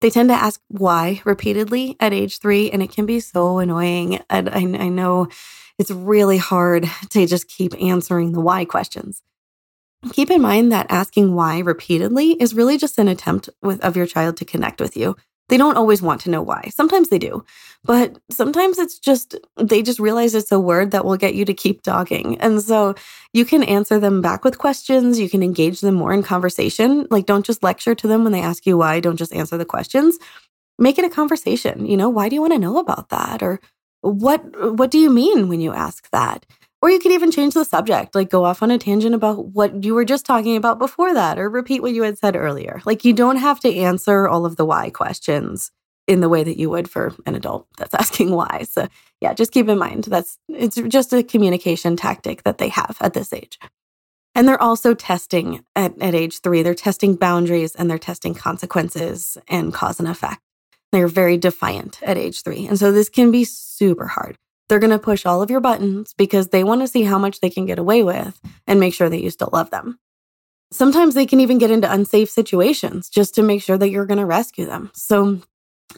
They 0.00 0.10
tend 0.10 0.28
to 0.30 0.34
ask 0.34 0.60
why 0.66 1.22
repeatedly 1.24 1.96
at 2.00 2.12
age 2.12 2.40
three, 2.40 2.68
and 2.68 2.82
it 2.82 2.90
can 2.90 3.06
be 3.06 3.20
so 3.20 3.58
annoying. 3.58 4.18
And 4.28 4.48
I, 4.48 4.58
I 4.58 4.88
know 4.88 5.28
it's 5.78 5.92
really 5.92 6.38
hard 6.38 6.90
to 7.10 7.26
just 7.26 7.46
keep 7.46 7.80
answering 7.80 8.32
the 8.32 8.40
why 8.40 8.64
questions. 8.64 9.22
Keep 10.10 10.32
in 10.32 10.42
mind 10.42 10.72
that 10.72 10.86
asking 10.88 11.36
why 11.36 11.60
repeatedly 11.60 12.32
is 12.32 12.54
really 12.54 12.76
just 12.76 12.98
an 12.98 13.06
attempt 13.06 13.50
with, 13.62 13.80
of 13.84 13.96
your 13.96 14.06
child 14.06 14.36
to 14.38 14.44
connect 14.44 14.80
with 14.80 14.96
you. 14.96 15.16
They 15.48 15.56
don't 15.56 15.76
always 15.76 16.02
want 16.02 16.20
to 16.22 16.30
know 16.30 16.42
why. 16.42 16.70
Sometimes 16.74 17.08
they 17.08 17.18
do, 17.18 17.44
but 17.84 18.18
sometimes 18.30 18.78
it's 18.78 18.98
just 18.98 19.36
they 19.56 19.80
just 19.82 20.00
realize 20.00 20.34
it's 20.34 20.50
a 20.50 20.58
word 20.58 20.90
that 20.90 21.04
will 21.04 21.16
get 21.16 21.34
you 21.34 21.44
to 21.44 21.54
keep 21.54 21.82
dogging. 21.82 22.38
And 22.40 22.60
so 22.60 22.94
you 23.32 23.44
can 23.44 23.62
answer 23.62 24.00
them 24.00 24.20
back 24.20 24.44
with 24.44 24.58
questions. 24.58 25.20
You 25.20 25.30
can 25.30 25.42
engage 25.42 25.80
them 25.80 25.94
more 25.94 26.12
in 26.12 26.24
conversation. 26.24 27.06
Like, 27.10 27.26
don't 27.26 27.46
just 27.46 27.62
lecture 27.62 27.94
to 27.94 28.08
them 28.08 28.24
when 28.24 28.32
they 28.32 28.42
ask 28.42 28.66
you 28.66 28.76
why. 28.76 28.98
Don't 28.98 29.16
just 29.16 29.32
answer 29.32 29.56
the 29.56 29.64
questions. 29.64 30.18
Make 30.78 30.98
it 30.98 31.04
a 31.04 31.10
conversation. 31.10 31.86
You 31.86 31.96
know, 31.96 32.08
why 32.08 32.28
do 32.28 32.34
you 32.34 32.40
want 32.40 32.52
to 32.54 32.58
know 32.58 32.78
about 32.78 33.10
that? 33.10 33.42
Or 33.42 33.60
what 34.00 34.74
what 34.76 34.90
do 34.90 34.98
you 34.98 35.10
mean 35.10 35.48
when 35.48 35.60
you 35.60 35.72
ask 35.72 36.10
that? 36.10 36.44
Or 36.86 36.90
you 36.90 37.00
could 37.00 37.10
even 37.10 37.32
change 37.32 37.54
the 37.54 37.64
subject, 37.64 38.14
like 38.14 38.30
go 38.30 38.44
off 38.44 38.62
on 38.62 38.70
a 38.70 38.78
tangent 38.78 39.12
about 39.12 39.46
what 39.46 39.82
you 39.82 39.92
were 39.92 40.04
just 40.04 40.24
talking 40.24 40.56
about 40.56 40.78
before 40.78 41.12
that, 41.14 41.36
or 41.36 41.50
repeat 41.50 41.82
what 41.82 41.92
you 41.92 42.04
had 42.04 42.16
said 42.16 42.36
earlier. 42.36 42.80
Like 42.84 43.04
you 43.04 43.12
don't 43.12 43.38
have 43.38 43.58
to 43.62 43.74
answer 43.74 44.28
all 44.28 44.46
of 44.46 44.54
the 44.54 44.64
why 44.64 44.90
questions 44.90 45.72
in 46.06 46.20
the 46.20 46.28
way 46.28 46.44
that 46.44 46.56
you 46.56 46.70
would 46.70 46.88
for 46.88 47.12
an 47.26 47.34
adult 47.34 47.66
that's 47.76 47.92
asking 47.98 48.30
why. 48.30 48.62
So, 48.70 48.86
yeah, 49.20 49.34
just 49.34 49.50
keep 49.50 49.68
in 49.68 49.78
mind 49.78 50.04
that's 50.04 50.38
it's 50.48 50.76
just 50.76 51.12
a 51.12 51.24
communication 51.24 51.96
tactic 51.96 52.44
that 52.44 52.58
they 52.58 52.68
have 52.68 52.96
at 53.00 53.14
this 53.14 53.32
age. 53.32 53.58
And 54.36 54.46
they're 54.46 54.62
also 54.62 54.94
testing 54.94 55.64
at, 55.74 56.00
at 56.00 56.14
age 56.14 56.40
three, 56.40 56.62
they're 56.62 56.72
testing 56.72 57.16
boundaries 57.16 57.74
and 57.74 57.90
they're 57.90 57.98
testing 57.98 58.32
consequences 58.32 59.36
and 59.48 59.74
cause 59.74 59.98
and 59.98 60.08
effect. 60.08 60.40
They're 60.92 61.08
very 61.08 61.36
defiant 61.36 62.00
at 62.04 62.16
age 62.16 62.44
three. 62.44 62.64
And 62.68 62.78
so 62.78 62.92
this 62.92 63.08
can 63.08 63.32
be 63.32 63.42
super 63.42 64.06
hard. 64.06 64.38
They're 64.68 64.78
going 64.78 64.90
to 64.90 64.98
push 64.98 65.26
all 65.26 65.42
of 65.42 65.50
your 65.50 65.60
buttons 65.60 66.14
because 66.16 66.48
they 66.48 66.64
want 66.64 66.80
to 66.80 66.88
see 66.88 67.02
how 67.02 67.18
much 67.18 67.40
they 67.40 67.50
can 67.50 67.66
get 67.66 67.78
away 67.78 68.02
with 68.02 68.40
and 68.66 68.80
make 68.80 68.94
sure 68.94 69.08
that 69.08 69.22
you 69.22 69.30
still 69.30 69.50
love 69.52 69.70
them. 69.70 69.98
Sometimes 70.72 71.14
they 71.14 71.26
can 71.26 71.40
even 71.40 71.58
get 71.58 71.70
into 71.70 71.92
unsafe 71.92 72.28
situations 72.28 73.08
just 73.08 73.34
to 73.36 73.42
make 73.42 73.62
sure 73.62 73.78
that 73.78 73.90
you're 73.90 74.06
going 74.06 74.18
to 74.18 74.26
rescue 74.26 74.66
them. 74.66 74.90
So, 74.94 75.40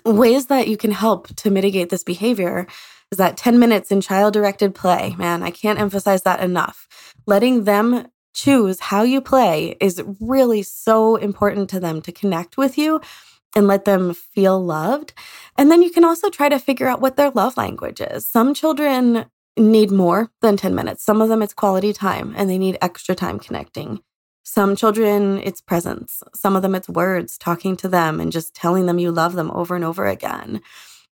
ways 0.04 0.46
that 0.46 0.68
you 0.68 0.76
can 0.76 0.90
help 0.90 1.34
to 1.36 1.50
mitigate 1.50 1.88
this 1.88 2.04
behavior 2.04 2.66
is 3.10 3.18
that 3.18 3.38
10 3.38 3.58
minutes 3.58 3.90
in 3.90 4.02
child 4.02 4.34
directed 4.34 4.74
play. 4.74 5.14
Man, 5.16 5.42
I 5.42 5.50
can't 5.50 5.80
emphasize 5.80 6.22
that 6.22 6.40
enough. 6.40 6.86
Letting 7.26 7.64
them 7.64 8.08
choose 8.34 8.78
how 8.78 9.02
you 9.02 9.20
play 9.20 9.76
is 9.80 10.02
really 10.20 10.62
so 10.62 11.16
important 11.16 11.70
to 11.70 11.80
them 11.80 12.02
to 12.02 12.12
connect 12.12 12.56
with 12.56 12.78
you 12.78 13.00
and 13.56 13.66
let 13.66 13.84
them 13.84 14.14
feel 14.14 14.62
loved. 14.62 15.12
And 15.56 15.70
then 15.70 15.82
you 15.82 15.90
can 15.90 16.04
also 16.04 16.30
try 16.30 16.48
to 16.48 16.58
figure 16.58 16.88
out 16.88 17.00
what 17.00 17.16
their 17.16 17.30
love 17.30 17.56
language 17.56 18.00
is. 18.00 18.26
Some 18.26 18.54
children 18.54 19.26
need 19.56 19.90
more 19.90 20.30
than 20.40 20.56
10 20.56 20.74
minutes. 20.74 21.04
Some 21.04 21.20
of 21.20 21.28
them 21.28 21.42
it's 21.42 21.54
quality 21.54 21.92
time 21.92 22.34
and 22.36 22.48
they 22.48 22.58
need 22.58 22.78
extra 22.80 23.14
time 23.14 23.38
connecting. 23.38 24.00
Some 24.44 24.76
children 24.76 25.38
it's 25.38 25.60
presence. 25.60 26.22
Some 26.34 26.56
of 26.56 26.62
them 26.62 26.74
it's 26.74 26.88
words, 26.88 27.36
talking 27.36 27.76
to 27.78 27.88
them 27.88 28.20
and 28.20 28.32
just 28.32 28.54
telling 28.54 28.86
them 28.86 28.98
you 28.98 29.10
love 29.10 29.34
them 29.34 29.50
over 29.50 29.74
and 29.74 29.84
over 29.84 30.06
again. 30.06 30.60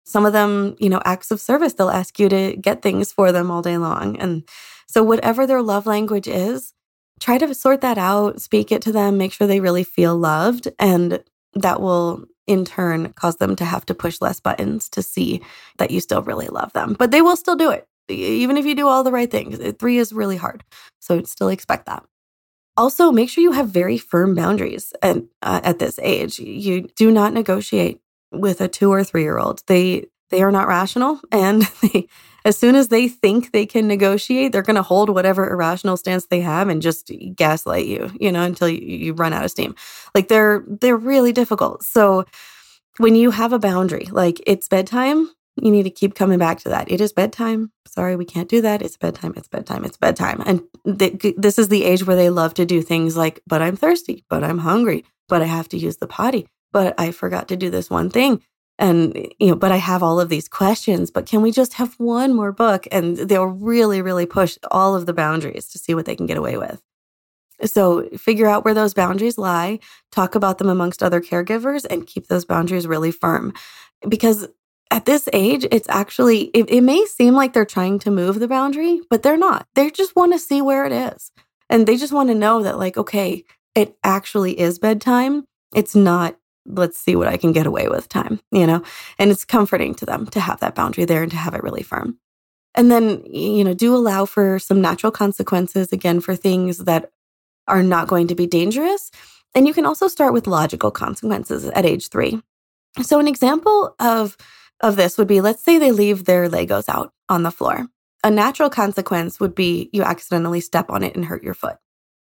Some 0.04 0.26
of 0.26 0.32
them, 0.32 0.76
you 0.78 0.90
know, 0.90 1.00
acts 1.04 1.30
of 1.30 1.40
service, 1.40 1.74
they'll 1.74 1.88
ask 1.88 2.18
you 2.18 2.28
to 2.28 2.56
get 2.56 2.82
things 2.82 3.12
for 3.12 3.32
them 3.32 3.50
all 3.50 3.62
day 3.62 3.78
long. 3.78 4.18
And 4.18 4.42
so, 4.86 5.02
whatever 5.02 5.46
their 5.46 5.62
love 5.62 5.86
language 5.86 6.28
is, 6.28 6.74
try 7.20 7.38
to 7.38 7.54
sort 7.54 7.80
that 7.82 7.98
out, 7.98 8.42
speak 8.42 8.72
it 8.72 8.82
to 8.82 8.92
them, 8.92 9.16
make 9.16 9.32
sure 9.32 9.46
they 9.46 9.60
really 9.60 9.84
feel 9.84 10.16
loved. 10.16 10.68
And 10.78 11.22
that 11.54 11.80
will 11.80 12.24
in 12.46 12.64
turn 12.64 13.12
cause 13.12 13.36
them 13.36 13.54
to 13.56 13.64
have 13.64 13.86
to 13.86 13.94
push 13.94 14.20
less 14.20 14.40
buttons 14.40 14.88
to 14.90 15.02
see 15.02 15.42
that 15.78 15.90
you 15.90 16.00
still 16.00 16.22
really 16.22 16.48
love 16.48 16.72
them. 16.72 16.94
But 16.98 17.10
they 17.10 17.22
will 17.22 17.36
still 17.36 17.56
do 17.56 17.70
it, 17.70 17.86
even 18.08 18.56
if 18.56 18.66
you 18.66 18.74
do 18.74 18.88
all 18.88 19.04
the 19.04 19.12
right 19.12 19.30
things. 19.30 19.58
Three 19.78 19.98
is 19.98 20.12
really 20.12 20.36
hard. 20.36 20.64
So, 21.00 21.22
still 21.22 21.48
expect 21.48 21.86
that. 21.86 22.04
Also, 22.76 23.12
make 23.12 23.28
sure 23.28 23.42
you 23.42 23.52
have 23.52 23.68
very 23.68 23.98
firm 23.98 24.34
boundaries 24.34 24.92
at, 25.02 25.18
uh, 25.42 25.60
at 25.62 25.78
this 25.78 25.98
age. 26.02 26.38
You 26.38 26.88
do 26.96 27.10
not 27.10 27.34
negotiate 27.34 28.00
with 28.30 28.60
a 28.60 28.68
two 28.68 28.90
or 28.90 29.04
three 29.04 29.22
year 29.22 29.38
old. 29.38 29.62
They 29.66 30.06
they 30.30 30.42
are 30.42 30.50
not 30.50 30.66
rational, 30.66 31.20
and 31.30 31.62
they, 31.82 32.08
as 32.44 32.56
soon 32.58 32.74
as 32.74 32.88
they 32.88 33.08
think 33.08 33.52
they 33.52 33.66
can 33.66 33.86
negotiate, 33.86 34.52
they're 34.52 34.62
going 34.62 34.76
to 34.76 34.82
hold 34.82 35.10
whatever 35.10 35.48
irrational 35.48 35.96
stance 35.96 36.26
they 36.26 36.40
have 36.40 36.68
and 36.68 36.82
just 36.82 37.10
gaslight 37.34 37.86
you, 37.86 38.10
you 38.18 38.32
know, 38.32 38.42
until 38.42 38.68
you, 38.68 38.80
you 38.80 39.12
run 39.12 39.32
out 39.32 39.44
of 39.44 39.50
steam. 39.50 39.74
Like 40.14 40.28
they're 40.28 40.64
they're 40.66 40.96
really 40.96 41.32
difficult. 41.32 41.82
So 41.82 42.24
when 42.98 43.14
you 43.14 43.30
have 43.30 43.52
a 43.52 43.58
boundary, 43.58 44.08
like 44.10 44.40
it's 44.46 44.68
bedtime, 44.68 45.30
you 45.56 45.70
need 45.70 45.84
to 45.84 45.90
keep 45.90 46.14
coming 46.14 46.38
back 46.38 46.60
to 46.60 46.68
that. 46.70 46.90
It 46.90 47.00
is 47.00 47.12
bedtime. 47.12 47.70
Sorry, 47.86 48.16
we 48.16 48.24
can't 48.24 48.48
do 48.48 48.60
that. 48.62 48.82
It's 48.82 48.96
bedtime. 48.96 49.34
It's 49.36 49.48
bedtime. 49.48 49.84
It's 49.84 49.96
bedtime. 49.96 50.42
And 50.46 50.62
th- 50.98 51.34
this 51.36 51.58
is 51.58 51.68
the 51.68 51.84
age 51.84 52.06
where 52.06 52.16
they 52.16 52.30
love 52.30 52.54
to 52.54 52.64
do 52.64 52.82
things 52.82 53.16
like, 53.16 53.40
but 53.46 53.60
I'm 53.62 53.76
thirsty, 53.76 54.24
but 54.30 54.42
I'm 54.42 54.58
hungry, 54.58 55.04
but 55.28 55.42
I 55.42 55.46
have 55.46 55.68
to 55.70 55.78
use 55.78 55.98
the 55.98 56.06
potty, 56.06 56.48
but 56.72 56.98
I 56.98 57.10
forgot 57.12 57.48
to 57.48 57.56
do 57.56 57.70
this 57.70 57.90
one 57.90 58.08
thing. 58.10 58.42
And, 58.78 59.14
you 59.38 59.48
know, 59.48 59.54
but 59.54 59.70
I 59.70 59.76
have 59.76 60.02
all 60.02 60.18
of 60.18 60.28
these 60.28 60.48
questions, 60.48 61.10
but 61.10 61.26
can 61.26 61.42
we 61.42 61.52
just 61.52 61.74
have 61.74 61.94
one 61.98 62.34
more 62.34 62.52
book? 62.52 62.88
And 62.90 63.16
they'll 63.16 63.44
really, 63.44 64.02
really 64.02 64.26
push 64.26 64.58
all 64.70 64.96
of 64.96 65.06
the 65.06 65.12
boundaries 65.12 65.68
to 65.68 65.78
see 65.78 65.94
what 65.94 66.06
they 66.06 66.16
can 66.16 66.26
get 66.26 66.38
away 66.38 66.56
with. 66.56 66.82
So 67.64 68.08
figure 68.16 68.48
out 68.48 68.64
where 68.64 68.74
those 68.74 68.94
boundaries 68.94 69.38
lie, 69.38 69.78
talk 70.10 70.34
about 70.34 70.58
them 70.58 70.68
amongst 70.68 71.02
other 71.02 71.20
caregivers, 71.20 71.84
and 71.88 72.06
keep 72.06 72.26
those 72.26 72.44
boundaries 72.44 72.88
really 72.88 73.12
firm. 73.12 73.52
Because 74.08 74.48
at 74.90 75.04
this 75.04 75.28
age, 75.32 75.64
it's 75.70 75.88
actually, 75.88 76.46
it, 76.46 76.68
it 76.68 76.80
may 76.80 77.04
seem 77.06 77.34
like 77.34 77.52
they're 77.52 77.64
trying 77.64 77.98
to 78.00 78.10
move 78.10 78.40
the 78.40 78.48
boundary, 78.48 79.00
but 79.08 79.22
they're 79.22 79.36
not. 79.36 79.66
They 79.74 79.90
just 79.90 80.16
want 80.16 80.32
to 80.32 80.38
see 80.38 80.60
where 80.60 80.84
it 80.84 80.92
is. 80.92 81.30
And 81.70 81.86
they 81.86 81.96
just 81.96 82.12
want 82.12 82.30
to 82.30 82.34
know 82.34 82.62
that, 82.62 82.78
like, 82.78 82.96
okay, 82.96 83.44
it 83.74 83.96
actually 84.02 84.58
is 84.58 84.78
bedtime. 84.78 85.44
It's 85.74 85.94
not 85.94 86.36
let's 86.66 86.98
see 86.98 87.16
what 87.16 87.28
I 87.28 87.36
can 87.36 87.52
get 87.52 87.66
away 87.66 87.88
with 87.88 88.08
time, 88.08 88.40
you 88.50 88.66
know? 88.66 88.82
And 89.18 89.30
it's 89.30 89.44
comforting 89.44 89.94
to 89.96 90.06
them 90.06 90.26
to 90.28 90.40
have 90.40 90.60
that 90.60 90.74
boundary 90.74 91.04
there 91.04 91.22
and 91.22 91.30
to 91.30 91.36
have 91.36 91.54
it 91.54 91.62
really 91.62 91.82
firm. 91.82 92.18
And 92.74 92.90
then, 92.90 93.24
you 93.26 93.64
know, 93.64 93.74
do 93.74 93.94
allow 93.94 94.24
for 94.24 94.58
some 94.58 94.80
natural 94.80 95.12
consequences, 95.12 95.92
again, 95.92 96.20
for 96.20 96.34
things 96.34 96.78
that 96.78 97.10
are 97.68 97.82
not 97.82 98.08
going 98.08 98.28
to 98.28 98.34
be 98.34 98.46
dangerous. 98.46 99.10
And 99.54 99.66
you 99.66 99.74
can 99.74 99.84
also 99.84 100.08
start 100.08 100.32
with 100.32 100.46
logical 100.46 100.90
consequences 100.90 101.64
at 101.64 101.84
age 101.84 102.08
three. 102.08 102.40
So, 103.02 103.18
an 103.18 103.28
example 103.28 103.94
of, 104.00 104.36
of 104.80 104.96
this 104.96 105.18
would 105.18 105.28
be 105.28 105.40
let's 105.40 105.62
say 105.62 105.78
they 105.78 105.92
leave 105.92 106.24
their 106.24 106.48
Legos 106.48 106.88
out 106.88 107.12
on 107.28 107.42
the 107.42 107.50
floor. 107.50 107.86
A 108.24 108.30
natural 108.30 108.70
consequence 108.70 109.40
would 109.40 109.54
be 109.54 109.90
you 109.92 110.02
accidentally 110.02 110.60
step 110.60 110.90
on 110.90 111.02
it 111.02 111.14
and 111.14 111.24
hurt 111.24 111.42
your 111.42 111.54
foot 111.54 111.76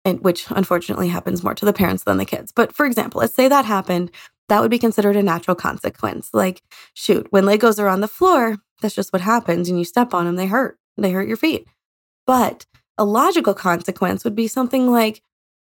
and 0.06 0.22
which 0.22 0.46
unfortunately 0.50 1.08
happens 1.08 1.44
more 1.44 1.56
to 1.56 1.66
the 1.66 1.74
parents 1.74 2.04
than 2.04 2.18
the 2.18 2.26
kids. 2.26 2.52
But 2.52 2.76
for 2.76 2.86
example, 2.86 3.22
let's 3.22 3.36
say 3.36 3.48
that 3.48 3.66
happened, 3.66 4.12
that 4.50 4.62
would 4.62 4.72
be 4.72 4.80
considered 4.80 5.16
a 5.16 5.24
natural 5.24 5.56
consequence. 5.56 6.30
Like, 6.34 6.62
shoot, 6.94 7.28
when 7.30 7.46
Legos 7.46 7.80
are 7.80 7.88
on 7.88 8.02
the 8.02 8.08
floor, 8.08 8.58
that's 8.82 8.96
just 8.96 9.13
what 9.13 9.22
happens. 9.22 9.70
And 9.70 9.80
you 9.80 9.86
step 9.86 10.13
on 10.13 10.26
them, 10.26 10.36
they 10.36 10.48
hurt. 10.48 10.78
They 10.98 11.12
hurt 11.12 11.28
your 11.28 11.38
feet. 11.38 11.68
But 12.28 12.66
a 12.98 13.06
logical 13.06 13.54
consequence 13.54 14.24
would 14.24 14.36
be 14.36 14.48
something 14.48 14.92
like 14.92 15.22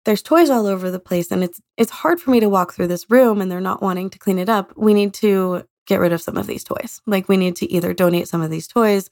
there's 0.05 0.23
toys 0.23 0.51
all 0.51 0.67
over 0.67 0.91
the 0.91 1.01
place 1.01 1.33
and 1.33 1.43
it's 1.43 1.61
it's 1.77 1.91
hard 1.91 2.21
for 2.21 2.31
me 2.31 2.39
to 2.39 2.49
walk 2.49 2.73
through 2.73 2.87
this 2.87 3.11
room 3.11 3.41
and 3.41 3.51
they're 3.51 3.61
not 3.61 3.83
wanting 3.83 4.09
to 4.11 4.19
clean 4.19 4.39
it 4.39 4.49
up. 4.49 4.73
We 4.77 4.95
need 4.95 5.13
to 5.15 5.65
get 5.87 5.99
rid 5.99 6.13
of 6.13 6.23
some 6.23 6.37
of 6.37 6.47
these 6.47 6.63
toys. 6.63 7.01
Like 7.07 7.29
we 7.29 7.37
need 7.37 7.57
to 7.57 7.71
either 7.73 7.93
donate 7.93 8.29
some 8.29 8.41
of 8.41 8.51
these 8.51 8.69
toys 8.69 9.11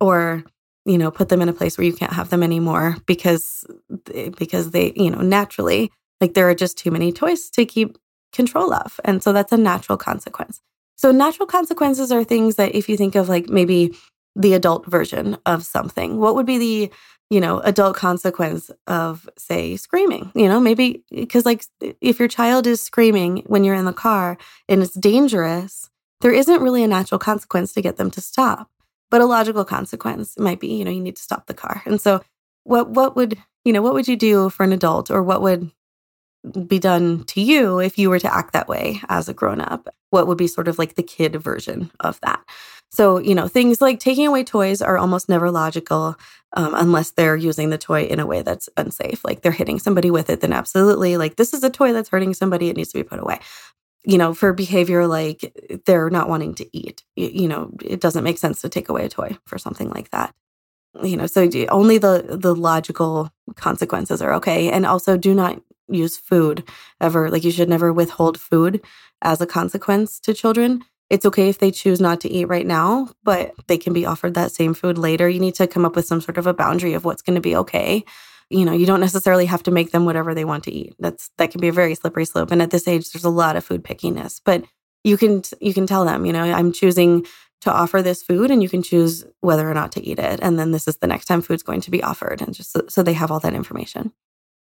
or 0.00 0.44
you 0.88 0.98
know 0.98 1.10
put 1.10 1.28
them 1.28 1.42
in 1.42 1.48
a 1.48 1.52
place 1.52 1.76
where 1.76 1.84
you 1.84 1.92
can't 1.92 2.12
have 2.12 2.30
them 2.30 2.42
anymore 2.42 2.96
because 3.06 3.64
because 4.36 4.70
they 4.70 4.92
you 4.96 5.10
know 5.10 5.20
naturally 5.20 5.92
like 6.20 6.34
there 6.34 6.48
are 6.48 6.54
just 6.54 6.78
too 6.78 6.90
many 6.90 7.12
toys 7.12 7.48
to 7.50 7.64
keep 7.64 7.96
control 8.32 8.72
of. 8.72 8.98
And 9.04 9.22
so 9.22 9.32
that's 9.32 9.52
a 9.52 9.56
natural 9.56 9.96
consequence. 9.96 10.60
So 10.96 11.12
natural 11.12 11.46
consequences 11.46 12.10
are 12.10 12.24
things 12.24 12.56
that 12.56 12.74
if 12.74 12.88
you 12.88 12.96
think 12.96 13.14
of 13.14 13.28
like 13.28 13.48
maybe 13.48 13.96
the 14.34 14.54
adult 14.54 14.86
version 14.86 15.36
of 15.46 15.64
something 15.64 16.18
what 16.18 16.34
would 16.34 16.46
be 16.46 16.58
the 16.58 16.92
you 17.30 17.40
know 17.40 17.60
adult 17.60 17.96
consequence 17.96 18.70
of 18.86 19.28
say 19.36 19.76
screaming? 19.76 20.32
You 20.34 20.48
know 20.48 20.60
maybe 20.60 21.04
because 21.10 21.44
like 21.44 21.64
if 22.00 22.18
your 22.18 22.28
child 22.28 22.66
is 22.66 22.80
screaming 22.80 23.42
when 23.46 23.62
you're 23.64 23.74
in 23.74 23.84
the 23.84 23.92
car 23.92 24.38
and 24.68 24.82
it's 24.82 24.94
dangerous 24.94 25.90
there 26.20 26.32
isn't 26.32 26.62
really 26.62 26.82
a 26.82 26.88
natural 26.88 27.18
consequence 27.18 27.72
to 27.72 27.82
get 27.82 27.96
them 27.96 28.10
to 28.10 28.20
stop 28.20 28.68
but 29.10 29.20
a 29.20 29.26
logical 29.26 29.64
consequence 29.64 30.38
might 30.38 30.60
be, 30.60 30.68
you 30.74 30.84
know, 30.84 30.90
you 30.90 31.00
need 31.00 31.16
to 31.16 31.22
stop 31.22 31.46
the 31.46 31.54
car. 31.54 31.82
And 31.86 32.00
so 32.00 32.22
what 32.64 32.90
what 32.90 33.16
would, 33.16 33.38
you 33.64 33.72
know, 33.72 33.82
what 33.82 33.94
would 33.94 34.08
you 34.08 34.16
do 34.16 34.50
for 34.50 34.64
an 34.64 34.72
adult 34.72 35.10
or 35.10 35.22
what 35.22 35.42
would 35.42 35.70
be 36.66 36.78
done 36.78 37.24
to 37.24 37.40
you 37.40 37.78
if 37.78 37.98
you 37.98 38.08
were 38.10 38.18
to 38.18 38.32
act 38.32 38.52
that 38.52 38.68
way 38.68 39.00
as 39.08 39.28
a 39.28 39.34
grown 39.34 39.60
up? 39.60 39.88
What 40.10 40.26
would 40.26 40.38
be 40.38 40.46
sort 40.46 40.68
of 40.68 40.78
like 40.78 40.94
the 40.94 41.02
kid 41.02 41.36
version 41.36 41.90
of 42.00 42.20
that? 42.20 42.42
So, 42.90 43.18
you 43.18 43.34
know, 43.34 43.48
things 43.48 43.80
like 43.82 44.00
taking 44.00 44.26
away 44.26 44.44
toys 44.44 44.80
are 44.80 44.96
almost 44.96 45.28
never 45.28 45.50
logical 45.50 46.16
um, 46.54 46.74
unless 46.74 47.10
they're 47.10 47.36
using 47.36 47.68
the 47.68 47.76
toy 47.76 48.04
in 48.04 48.18
a 48.18 48.26
way 48.26 48.40
that's 48.40 48.68
unsafe. 48.78 49.24
Like 49.24 49.42
they're 49.42 49.52
hitting 49.52 49.78
somebody 49.78 50.10
with 50.10 50.30
it, 50.30 50.40
then 50.40 50.54
absolutely, 50.54 51.18
like 51.18 51.36
this 51.36 51.52
is 51.52 51.62
a 51.62 51.70
toy 51.70 51.92
that's 51.92 52.08
hurting 52.08 52.32
somebody, 52.32 52.70
it 52.70 52.76
needs 52.76 52.90
to 52.92 52.98
be 52.98 53.04
put 53.04 53.20
away 53.20 53.40
you 54.04 54.18
know, 54.18 54.34
for 54.34 54.52
behavior 54.52 55.06
like 55.06 55.52
they're 55.84 56.10
not 56.10 56.28
wanting 56.28 56.54
to 56.54 56.76
eat, 56.76 57.02
you, 57.16 57.48
know, 57.48 57.70
it 57.84 58.00
doesn't 58.00 58.24
make 58.24 58.38
sense 58.38 58.60
to 58.62 58.68
take 58.68 58.88
away 58.88 59.04
a 59.04 59.08
toy 59.08 59.36
for 59.44 59.58
something 59.58 59.90
like 59.90 60.10
that. 60.10 60.34
You 61.02 61.16
know, 61.16 61.26
so 61.26 61.48
only 61.68 61.98
the 61.98 62.24
the 62.28 62.54
logical 62.54 63.30
consequences 63.56 64.22
are 64.22 64.32
okay, 64.34 64.70
and 64.70 64.86
also 64.86 65.16
do 65.16 65.34
not 65.34 65.60
use 65.88 66.16
food 66.16 66.66
ever. 67.00 67.30
Like 67.30 67.44
you 67.44 67.50
should 67.50 67.68
never 67.68 67.92
withhold 67.92 68.40
food 68.40 68.82
as 69.22 69.40
a 69.40 69.46
consequence 69.46 70.18
to 70.20 70.34
children. 70.34 70.84
It's 71.10 71.26
okay 71.26 71.48
if 71.48 71.58
they 71.58 71.70
choose 71.70 72.00
not 72.00 72.20
to 72.22 72.30
eat 72.30 72.46
right 72.46 72.66
now, 72.66 73.10
but 73.22 73.54
they 73.66 73.78
can 73.78 73.92
be 73.92 74.06
offered 74.06 74.34
that 74.34 74.52
same 74.52 74.74
food 74.74 74.98
later. 74.98 75.28
You 75.28 75.40
need 75.40 75.54
to 75.56 75.66
come 75.66 75.84
up 75.84 75.96
with 75.96 76.06
some 76.06 76.20
sort 76.20 76.38
of 76.38 76.46
a 76.46 76.54
boundary 76.54 76.94
of 76.94 77.04
what's 77.04 77.22
going 77.22 77.36
to 77.36 77.40
be 77.40 77.56
okay 77.56 78.04
you 78.50 78.64
know 78.64 78.72
you 78.72 78.86
don't 78.86 79.00
necessarily 79.00 79.46
have 79.46 79.62
to 79.64 79.70
make 79.70 79.90
them 79.90 80.04
whatever 80.04 80.34
they 80.34 80.44
want 80.44 80.64
to 80.64 80.72
eat. 80.72 80.94
That's 80.98 81.30
that 81.38 81.50
can 81.50 81.60
be 81.60 81.68
a 81.68 81.72
very 81.72 81.94
slippery 81.94 82.24
slope. 82.24 82.50
And 82.50 82.62
at 82.62 82.70
this 82.70 82.88
age 82.88 83.10
there's 83.10 83.24
a 83.24 83.30
lot 83.30 83.56
of 83.56 83.64
food 83.64 83.84
pickiness. 83.84 84.40
But 84.44 84.64
you 85.04 85.16
can 85.16 85.42
you 85.60 85.74
can 85.74 85.86
tell 85.86 86.04
them 86.04 86.26
you 86.26 86.32
know 86.32 86.42
i'm 86.42 86.72
choosing 86.72 87.24
to 87.60 87.72
offer 87.72 88.02
this 88.02 88.22
food 88.22 88.50
and 88.50 88.62
you 88.62 88.68
can 88.68 88.82
choose 88.82 89.24
whether 89.40 89.68
or 89.68 89.74
not 89.74 89.92
to 89.92 90.02
eat 90.02 90.18
it. 90.18 90.38
And 90.42 90.58
then 90.58 90.70
this 90.70 90.86
is 90.86 90.98
the 90.98 91.06
next 91.06 91.26
time 91.26 91.42
food's 91.42 91.62
going 91.62 91.80
to 91.82 91.90
be 91.90 92.02
offered. 92.02 92.40
And 92.40 92.54
just 92.54 92.72
so, 92.72 92.82
so 92.88 93.02
they 93.02 93.14
have 93.14 93.30
all 93.30 93.40
that 93.40 93.54
information. 93.54 94.12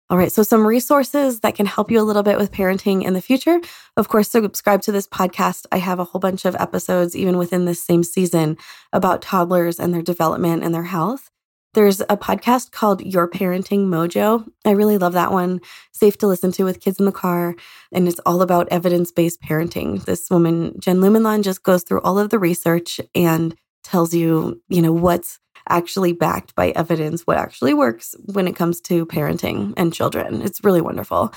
All 0.10 0.18
right, 0.18 0.32
so 0.32 0.44
some 0.44 0.68
resources 0.68 1.40
that 1.40 1.56
can 1.56 1.66
help 1.66 1.90
you 1.90 2.00
a 2.00 2.04
little 2.04 2.24
bit 2.24 2.38
with 2.38 2.52
parenting 2.52 3.04
in 3.04 3.14
the 3.14 3.22
future. 3.22 3.60
Of 3.96 4.10
course, 4.10 4.30
subscribe 4.30 4.82
to 4.82 4.92
this 4.92 5.08
podcast. 5.08 5.66
I 5.72 5.78
have 5.78 5.98
a 5.98 6.04
whole 6.04 6.20
bunch 6.20 6.44
of 6.44 6.56
episodes, 6.56 7.16
even 7.16 7.38
within 7.38 7.66
this 7.66 7.82
same 7.82 8.04
season, 8.04 8.58
about 8.92 9.22
toddlers 9.22 9.80
and 9.80 9.94
their 9.94 10.02
development 10.02 10.64
and 10.64 10.76
their 10.76 10.84
health. 10.84 11.32
There's 11.74 12.02
a 12.02 12.18
podcast 12.18 12.72
called 12.72 13.02
Your 13.02 13.28
Parenting 13.28 13.88
Mojo. 13.88 14.48
I 14.64 14.72
really 14.72 15.00
love 15.00 15.14
that 15.14 15.32
one. 15.32 15.60
Safe 15.92 16.16
to 16.20 16.28
listen 16.28 16.52
to 16.54 16.66
with 16.66 16.80
kids 16.80 17.00
in 17.00 17.06
the 17.06 17.12
car. 17.12 17.56
And 17.92 18.08
it's 18.08 18.20
all 18.28 18.44
about 18.44 18.68
evidence 18.70 19.12
based 19.12 19.42
parenting. 19.42 20.06
This 20.06 20.30
woman, 20.30 20.76
Jen 20.80 21.00
Lumanlan, 21.00 21.44
just 21.44 21.64
goes 21.64 21.82
through 21.82 22.02
all 22.02 22.20
of 22.20 22.30
the 22.30 22.38
research 22.38 23.02
and 23.16 23.56
tells 23.84 24.14
you, 24.14 24.62
you 24.70 24.84
know, 24.84 24.94
what's 24.94 25.40
actually 25.68 26.14
backed 26.14 26.54
by 26.54 26.70
evidence, 26.72 27.26
what 27.26 27.38
actually 27.38 27.74
works 27.74 28.16
when 28.26 28.48
it 28.48 28.56
comes 28.56 28.80
to 28.82 29.08
parenting 29.08 29.74
and 29.76 29.94
children. 29.94 30.44
It's 30.44 30.64
really 30.64 30.82
wonderful. 30.82 31.34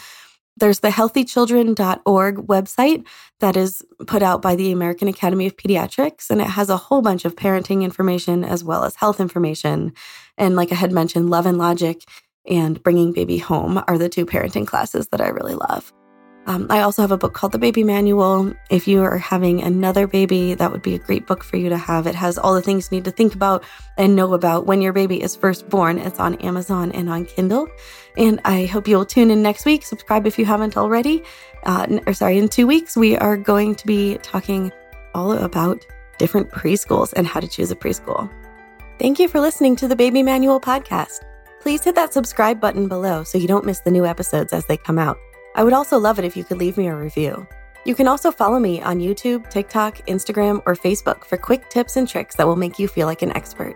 There's 0.56 0.80
the 0.80 0.88
healthychildren.org 0.88 2.36
website 2.36 3.06
that 3.40 3.56
is 3.56 3.82
put 4.06 4.22
out 4.22 4.40
by 4.40 4.56
the 4.56 4.72
American 4.72 5.08
Academy 5.08 5.46
of 5.46 5.56
Pediatrics, 5.56 6.30
and 6.30 6.40
it 6.40 6.46
has 6.46 6.70
a 6.70 6.76
whole 6.76 7.02
bunch 7.02 7.24
of 7.24 7.36
parenting 7.36 7.82
information 7.82 8.42
as 8.42 8.64
well 8.64 8.84
as 8.84 8.96
health 8.96 9.20
information. 9.20 9.92
And 10.38 10.56
like 10.56 10.72
I 10.72 10.76
had 10.76 10.92
mentioned, 10.92 11.28
Love 11.28 11.46
and 11.46 11.58
Logic 11.58 12.02
and 12.48 12.82
Bringing 12.82 13.12
Baby 13.12 13.38
Home 13.38 13.82
are 13.86 13.98
the 13.98 14.08
two 14.08 14.24
parenting 14.24 14.66
classes 14.66 15.08
that 15.08 15.20
I 15.20 15.28
really 15.28 15.54
love. 15.54 15.92
Um, 16.46 16.68
I 16.70 16.80
also 16.80 17.02
have 17.02 17.10
a 17.10 17.18
book 17.18 17.34
called 17.34 17.52
The 17.52 17.58
Baby 17.58 17.82
Manual. 17.82 18.54
If 18.70 18.86
you 18.86 19.02
are 19.02 19.18
having 19.18 19.62
another 19.62 20.06
baby, 20.06 20.54
that 20.54 20.70
would 20.70 20.82
be 20.82 20.94
a 20.94 20.98
great 20.98 21.26
book 21.26 21.42
for 21.42 21.56
you 21.56 21.68
to 21.68 21.76
have. 21.76 22.06
It 22.06 22.14
has 22.14 22.38
all 22.38 22.54
the 22.54 22.62
things 22.62 22.88
you 22.90 22.98
need 22.98 23.04
to 23.04 23.10
think 23.10 23.34
about 23.34 23.64
and 23.96 24.14
know 24.14 24.32
about 24.32 24.64
when 24.64 24.80
your 24.80 24.92
baby 24.92 25.20
is 25.20 25.34
first 25.34 25.68
born. 25.68 25.98
It's 25.98 26.20
on 26.20 26.36
Amazon 26.36 26.92
and 26.92 27.10
on 27.10 27.24
Kindle. 27.24 27.66
And 28.16 28.40
I 28.44 28.66
hope 28.66 28.86
you'll 28.86 29.04
tune 29.04 29.32
in 29.32 29.42
next 29.42 29.64
week. 29.64 29.84
Subscribe 29.84 30.24
if 30.24 30.38
you 30.38 30.44
haven't 30.44 30.76
already. 30.76 31.24
Uh, 31.64 31.98
or 32.06 32.14
sorry, 32.14 32.38
in 32.38 32.48
two 32.48 32.68
weeks, 32.68 32.96
we 32.96 33.16
are 33.16 33.36
going 33.36 33.74
to 33.74 33.86
be 33.86 34.18
talking 34.18 34.70
all 35.14 35.32
about 35.32 35.84
different 36.18 36.50
preschools 36.50 37.12
and 37.16 37.26
how 37.26 37.40
to 37.40 37.48
choose 37.48 37.72
a 37.72 37.76
preschool. 37.76 38.30
Thank 39.00 39.18
you 39.18 39.26
for 39.26 39.40
listening 39.40 39.74
to 39.76 39.88
the 39.88 39.96
Baby 39.96 40.22
Manual 40.22 40.60
podcast. 40.60 41.24
Please 41.60 41.82
hit 41.82 41.96
that 41.96 42.12
subscribe 42.12 42.60
button 42.60 42.86
below 42.86 43.24
so 43.24 43.36
you 43.36 43.48
don't 43.48 43.66
miss 43.66 43.80
the 43.80 43.90
new 43.90 44.06
episodes 44.06 44.52
as 44.52 44.64
they 44.66 44.76
come 44.76 44.98
out. 44.98 45.18
I 45.56 45.64
would 45.64 45.72
also 45.72 45.98
love 45.98 46.18
it 46.18 46.26
if 46.26 46.36
you 46.36 46.44
could 46.44 46.58
leave 46.58 46.76
me 46.76 46.86
a 46.88 46.94
review. 46.94 47.46
You 47.86 47.94
can 47.94 48.06
also 48.06 48.30
follow 48.30 48.58
me 48.58 48.82
on 48.82 49.00
YouTube, 49.00 49.48
TikTok, 49.48 50.06
Instagram, 50.06 50.62
or 50.66 50.74
Facebook 50.74 51.24
for 51.24 51.38
quick 51.38 51.70
tips 51.70 51.96
and 51.96 52.06
tricks 52.06 52.36
that 52.36 52.46
will 52.46 52.56
make 52.56 52.78
you 52.78 52.86
feel 52.86 53.06
like 53.06 53.22
an 53.22 53.34
expert. 53.34 53.74